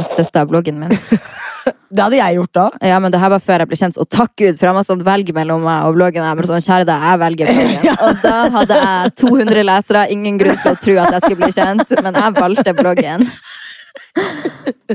[0.09, 0.91] støtta bloggen min.
[1.65, 2.65] det hadde jeg gjort da.
[2.93, 4.88] Ja, men det her var før jeg ble kjent, og takk Gud, for han var
[4.88, 6.26] sånn velg mellom meg og bloggen.
[6.26, 7.99] Jeg ble sånn, kjære deg, jeg velger bloggen.
[8.08, 11.54] Og da hadde jeg 200 lesere, ingen grunn til å tro at jeg skulle bli
[11.56, 13.30] kjent, men jeg valgte bloggen.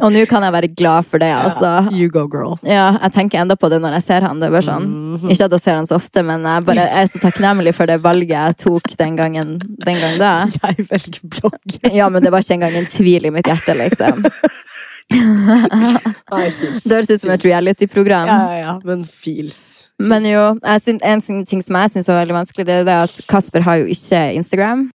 [0.03, 1.71] Og nå kan jeg være glad for det, altså.
[1.95, 2.57] You go, girl.
[2.67, 4.39] Ja, jeg tenker enda på det når jeg ser han.
[4.43, 4.87] Det er bare sånn.
[5.17, 5.33] Mhm.
[5.33, 7.99] Ikke at jeg ser han så ofte, men jeg bare er så takknemlig for det
[8.05, 10.33] valget jeg tok den gangen, den gang da.
[10.69, 11.79] Jeg velger blogg.
[11.95, 14.27] Ja, men det var ikke engang en tvil i mitt hjerte, liksom.
[16.33, 16.85] Nei, feels.
[16.85, 18.29] Det høres ut som et reality-program.
[18.29, 19.87] Ja, ja, ja, men feels.
[19.99, 20.45] Men jo,
[20.85, 23.89] syns, en ting som jeg syns var veldig vanskelig, det er at Kasper har jo
[23.95, 24.89] ikke Instagram.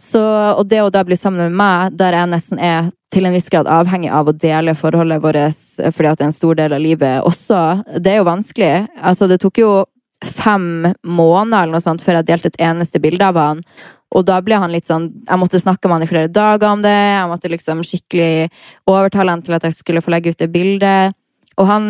[0.00, 0.20] Så,
[0.58, 3.48] og det å da bli sammen med meg, der jeg nesten er til en viss
[3.52, 5.58] grad avhengig av å dele forholdet vårt
[5.94, 7.60] fordi at det er en stor del av livet også,
[8.02, 8.72] det er jo vanskelig.
[8.98, 9.74] Altså, det tok jo
[10.24, 13.62] fem måneder eller noe sånt før jeg delte et eneste bilde av han.
[14.14, 16.82] Og da ble han litt sånn Jeg måtte snakke med han i flere dager om
[16.84, 16.94] det.
[16.94, 18.48] Jeg måtte liksom skikkelig
[18.90, 21.16] overtale han til at jeg skulle få legge ut det bildet.
[21.58, 21.88] Og han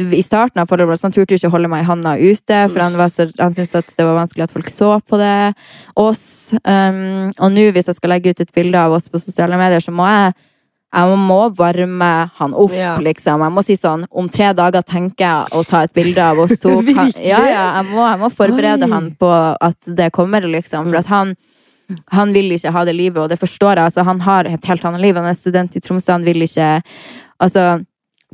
[0.00, 2.60] i starten av forholdet så han turte jo ikke å holde meg i handa ute,
[2.70, 5.52] for han, så, han syntes at det var vanskelig at folk så på det.
[6.00, 6.22] Oss.
[6.62, 9.82] Um, og nå, hvis jeg skal legge ut et bilde av oss på sosiale medier,
[9.84, 10.32] så må jeg
[10.90, 12.96] jeg må varme han opp, Ja.
[12.98, 13.40] liksom.
[13.44, 16.58] Jeg må si sånn Om tre dager tenker jeg å ta et bilde av oss
[16.58, 16.80] to.
[17.22, 18.90] Ja, ja, jeg må, jeg må forberede Oi.
[18.90, 20.88] han på at det kommer, liksom.
[20.90, 21.36] For at han
[22.14, 23.84] han vil ikke ha det livet, og det forstår jeg.
[23.88, 25.16] Altså, han har et helt annet liv.
[25.16, 26.82] Han er student i Tromsø, han vil ikke
[27.42, 27.80] Altså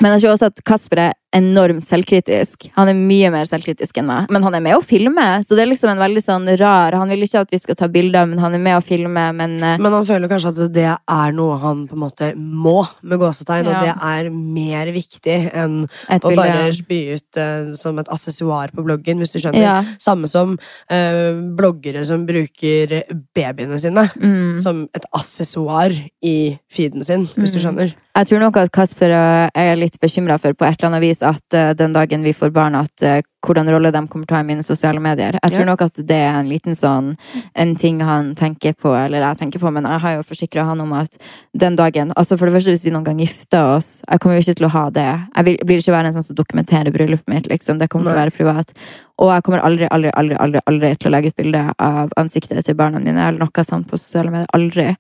[0.03, 2.69] men jeg tror også at Kasper er enormt selvkritisk.
[2.77, 4.31] Han er mye mer selvkritisk enn meg.
[4.33, 7.09] Men han er med å filme, så det er liksom en veldig sånn rar Han
[7.11, 9.77] vil ikke at vi skal ta bilder, men han er med å filme, men eh,
[9.83, 13.67] Men han føler kanskje at det er noe han på en måte må, med gåsetegn,
[13.67, 13.75] Ja.
[13.75, 15.77] og det er mer viktig enn
[16.09, 19.61] et å bilde bare spy ut uh, som et assessoar på bloggen, hvis du skjønner.
[19.67, 19.77] Ja.
[19.99, 23.03] Samme som uh, bloggere som bruker
[23.37, 24.61] babyene sine Mm.
[24.63, 25.93] som et assessoar
[26.25, 27.65] i feeden sin, hvis du Mm.
[27.67, 27.95] skjønner.
[28.17, 29.11] Jeg tror nok at Kasper
[29.55, 32.51] er litt bekymra for på et eller annet vis at eh, den dagen vi får
[32.53, 35.37] barn, at eh, hvordan rolle de kommer til å ha i mine sosiale medier.
[35.43, 35.67] Jeg tror Ja.
[35.71, 37.13] nok at det er en liten sånn
[37.55, 40.81] en ting han tenker på, eller jeg tenker på, men jeg har jo forsikra han
[40.81, 41.17] om at
[41.57, 44.43] den dagen Altså for det første, hvis vi noen gang gifter oss Jeg kommer jo
[44.43, 45.07] ikke til å ha det.
[45.37, 47.79] Jeg vil, blir ikke være en sånn som dokumenterer bryllupet mitt, liksom.
[47.79, 48.73] Det kommer til å være privat.
[49.19, 52.65] Og jeg kommer aldri, aldri, aldri, aldri, aldri til å legge ut bilde av ansiktet
[52.67, 54.47] til barna mine eller noe sånt på sosiale medier.
[54.53, 54.97] Aldri.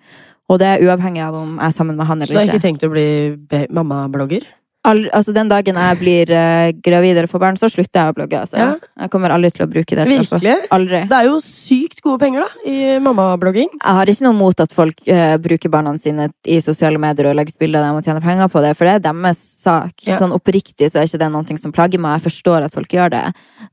[0.48, 2.46] Og det er uavhengig av om jeg er sammen med han Så du eller har
[2.46, 2.54] ikke.
[2.54, 4.44] ikke tenkt å bli mammablogger?
[4.86, 8.16] Aldri, altså Den dagen jeg blir uh, gravid eller får barn, så slutter jeg å
[8.16, 8.40] blogge.
[8.44, 8.58] Altså.
[8.60, 8.68] Ja.
[9.02, 10.04] Jeg kommer aldri til å bruke det.
[10.06, 10.68] til å få- Virkelig?
[10.76, 11.00] Aldri.
[11.10, 13.72] Det er jo sykt gode penger da, i mammablogging.
[13.80, 17.36] Jeg har ikke noe mot at folk uh, bruker barna sine i sosiale medier og
[17.40, 19.92] legger ut bilder av dem og tjener penger på det, for det er deres sak.
[20.06, 20.16] Ja.
[20.20, 22.20] Sånn oppriktig så er ikke det noe som plager meg.
[22.20, 23.24] Jeg forstår at folk gjør det.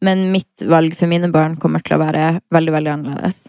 [0.02, 3.46] Men mitt valg for mine barn kommer til å være veldig, veldig annerledes.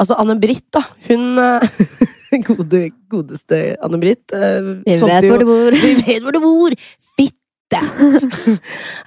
[0.00, 0.80] Altså, Anne-Britt, da.
[1.10, 1.60] Hun eh,
[2.48, 2.80] gode,
[3.12, 4.32] godeste Anne-Britt.
[4.32, 5.76] eh, Vi vet hvor du bor.
[5.84, 6.76] Vi vet hvor du bor!
[7.16, 7.38] Fitte!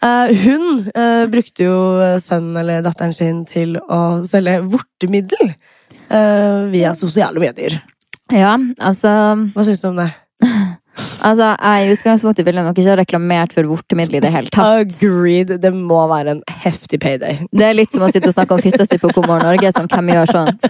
[0.05, 1.75] Eh, hun eh, brukte jo
[2.21, 7.77] sønnen eller datteren sin til å selge vortemiddel eh, via sosiale medier.
[8.33, 9.11] Ja, altså
[9.53, 10.09] Hva syns du om det?
[11.25, 14.85] Altså, jeg i utgangspunktet ville nok ikke ha reklamert for vortemiddel i det hele tatt.
[14.85, 15.55] Agreed.
[15.61, 17.41] Det må være en heftig payday.
[17.51, 19.73] Det er litt som å sitte og snakke om fitta si på God morgen Norge.
[19.75, 20.69] Sånn, hvem gjør sånt?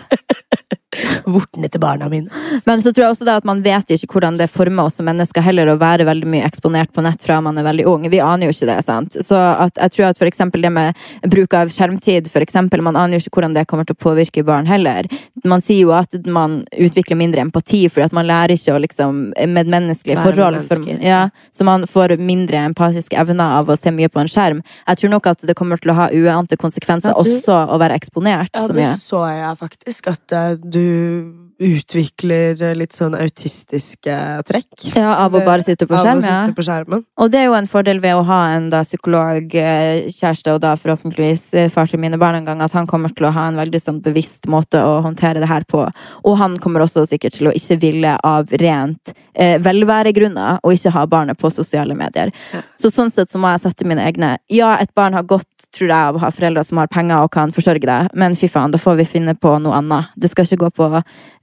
[1.25, 2.31] Vortene til barna mine.
[2.63, 5.07] Men så tror jeg også det at man vet ikke hvordan det former oss som
[5.09, 8.05] mennesker heller å være veldig mye eksponert på nett fra man er veldig ung.
[8.11, 8.77] Vi aner jo ikke det.
[8.85, 9.17] sant?
[9.19, 10.95] Så jeg tror at for det med
[11.31, 14.45] bruk av skjermtid, for eksempel, man aner jo ikke hvordan det kommer til å påvirke
[14.47, 15.09] barn heller.
[15.43, 19.21] Man sier jo at man utvikler mindre empati, fordi at man lærer ikke å liksom
[19.35, 20.67] medmenneskelige Være forhold.
[20.69, 21.21] For, ja,
[21.51, 24.61] så man får mindre empatiske evner av å se mye på en skjerm.
[24.87, 27.79] Jeg tror nok at det kommer til å ha uante konsekvenser Ja, du- også å
[27.81, 28.93] være eksponert Ja, så det mye.
[28.95, 30.07] så jeg faktisk.
[30.13, 34.15] At eh, du utvikler litt sånn autistiske
[34.47, 34.73] trekk.
[34.95, 36.39] Ja, av å bare sitte på Av å skjerm, ja.
[36.43, 37.05] sitte på skjermen.
[37.21, 41.45] Og det er jo en fordel ved å ha en da psykologkjæreste, og da forhåpentligvis
[41.55, 43.81] eh, far til mine barn en gang, at han kommer til å ha en veldig
[43.81, 45.85] sånn bevisst måte å håndtere det her på.
[46.25, 50.93] Og han kommer også sikkert til å ikke ville av rent eh, velværegrunner å ikke
[50.95, 52.31] ha barnet på sosiale medier.
[52.53, 52.63] Ja.
[52.81, 55.89] Så sånn sett så må jeg sette mine egne Ja, et barn har godt, tror
[55.89, 58.71] jeg, av å ha foreldre som har penger og kan forsørge deg, men fy faen,
[58.71, 60.11] da får vi finne på noe annet.
[60.15, 60.89] Det skal ikke gå på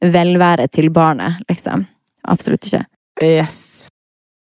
[0.03, 1.87] velvære til barnet, liksom.
[2.29, 2.85] Absolutt ikke.
[3.23, 3.89] Yes.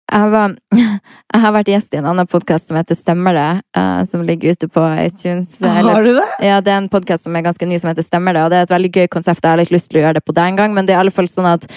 [0.10, 0.56] Jeg, var,
[1.34, 3.50] jeg har vært gjest i en annen podkast som heter Stemmer det?
[3.78, 5.58] Uh, som ligger ute på iTunes.
[5.62, 6.28] eller- Har du det?
[6.48, 8.44] ja, Det er en podkast som er ganske ny, som heter Stemmer det?
[8.44, 9.44] Og det er et veldig gøy konsept.
[9.44, 11.00] Jeg har litt lyst til å gjøre det på deg en gang, men det er
[11.00, 11.68] i alle fall sånn at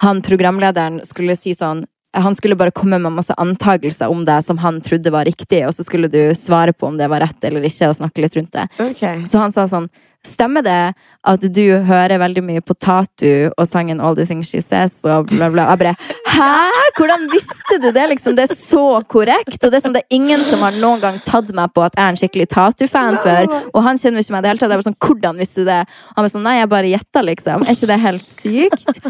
[0.00, 1.84] han programlederen skulle si sånn
[2.14, 5.72] han skulle bare komme med masse antakelser om det som han trodde var riktig, og
[5.72, 8.52] så skulle du svare på om det var rett eller ikke, og snakke litt rundt
[8.52, 8.66] det.
[8.78, 9.22] Okay.
[9.24, 9.88] Så han sa sånn
[10.22, 10.94] Stemmer det
[11.26, 15.30] at du hører veldig mye på Tatu og sangen All The Things She Says og
[15.30, 15.68] bla, bla?
[15.72, 15.94] Jeg bare
[16.32, 16.50] Hæ?!
[16.96, 18.04] Hvordan visste du det?
[18.10, 18.36] liksom?
[18.36, 19.58] Det er så korrekt!
[19.58, 21.96] Og det er, sånn, det er ingen som har noen gang tatt meg på at
[21.98, 23.50] jeg er en skikkelig Tatu-fan før.
[23.72, 24.72] Og han kjenner ikke meg i det hele tatt.
[24.72, 25.80] Jeg var sånn, Hvordan visste du det?
[26.16, 27.66] Han var sånn Nei, jeg bare gjetta, liksom.
[27.66, 29.02] Er ikke det helt sykt?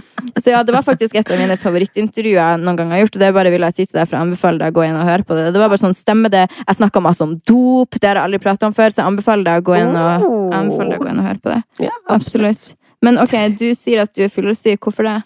[0.43, 3.17] Så ja, det var faktisk et av mine favorittintervjuer jeg noen gang har gjort.
[3.19, 4.99] Og det bare vil jeg si til deg for å anbefale deg å gå inn
[4.99, 5.49] og høre på det.
[5.55, 6.45] Det var bare sånn, stemmer det?
[6.65, 9.49] Jeg snakka masse om dop, det har jeg aldri pratet om før, så jeg anbefaler
[9.49, 10.27] deg å gå inn og,
[10.59, 11.63] anbefale jeg anbefaler an å høre på det.
[11.89, 12.75] Ja, Absolutt.
[13.03, 14.79] Men ok, du sier at du er fyllesyk.
[14.87, 15.17] Hvorfor det?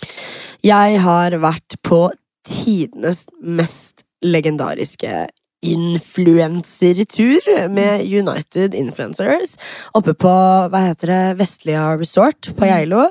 [0.64, 2.06] Jeg har vært på
[2.46, 5.26] tidenes mest legendariske
[5.66, 9.56] influensertur med United Influencers
[9.96, 10.32] oppe på
[10.70, 13.08] hva heter det, Vestlia Resort på Geilo.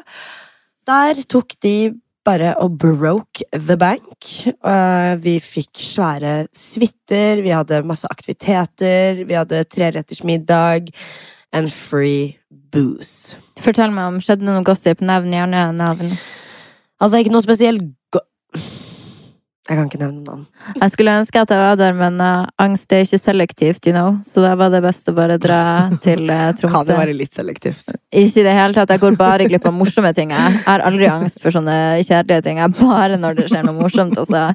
[0.87, 1.91] Der tok de
[2.25, 4.25] bare og broke the bank.
[4.47, 10.89] Eh, Vi fikk svære suiter, vi hadde masse aktiviteter, vi hadde treretters middag
[11.53, 13.37] and free booze.
[13.63, 15.03] Fortell meg om skjedde noe gossip.
[15.05, 16.15] Nevn gjerne navn.
[17.01, 17.83] Altså, ikke noe spesielt
[18.13, 18.21] go
[19.65, 20.43] Jeg kan ikke nevne navn.
[20.77, 24.11] Jeg skulle ønske at jeg var der, men uh, angst er ikke selektivt, you know.
[24.23, 27.95] Så da var det best å bare dra til uh, Kan det være litt selektivt.
[28.13, 28.93] Ikke i det hele tatt.
[28.93, 30.35] Jeg går bare glipp av morsomme ting.
[30.35, 32.61] Jeg har aldri angst for sånne kjedelige ting.
[32.61, 34.19] Jeg bare når det skjer noe morsomt.
[34.21, 34.51] Altså.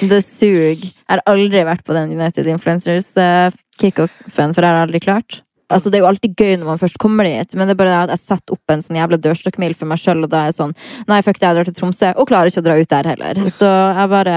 [0.00, 0.80] Det suger.
[0.80, 5.42] Jeg har aldri vært på den United Influencers uh, kickoffen, for jeg har aldri klart.
[5.72, 8.00] Altså, det er jo alltid gøy når man først kommer dit, men det er bare
[8.04, 10.58] at jeg setter opp en sånn jævla dørstokkmil for meg sjøl, og da er jeg
[10.60, 10.74] sånn
[11.08, 13.40] Nei, fuck det, jeg drar til Tromsø, og klarer ikke å dra ut der heller.
[13.52, 14.36] Så jeg bare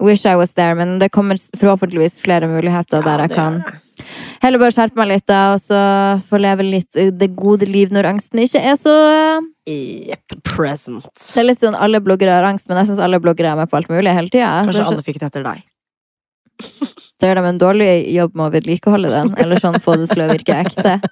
[0.00, 3.62] wish I was there, men det kommer forhåpentligvis flere muligheter der jeg kan
[4.38, 5.78] Heller bare skjerpe meg litt, da, og så
[6.28, 8.94] få leve litt eh, det gode liv når angsten ikke er så
[9.68, 10.36] Yep, Jepp.
[10.46, 11.10] Present.
[11.12, 13.68] Det er litt sånn alle bloggere har angst, men jeg syns alle bloggere er med
[13.68, 14.62] på alt mulig hele tida.
[14.64, 15.66] Kanskje alle fikk det etter deg.
[17.18, 20.22] Da gjør de en dårlig jobb med å vedlikeholde den, eller sånn få det til
[20.22, 20.98] å virke ekte.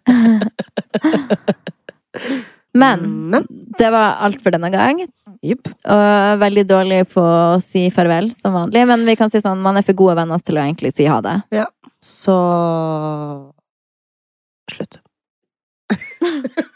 [2.77, 3.03] Men
[3.33, 3.47] Men
[3.79, 5.03] det var alt for denne gang.
[5.47, 5.69] Yep.
[5.93, 8.85] Og veldig dårlig på å si farvel, som vanlig.
[8.89, 11.19] Men vi kan si sånn, man er for gode venner til å egentlig si ha
[11.25, 11.37] det.
[12.05, 12.37] Så
[14.71, 14.99] Slutt.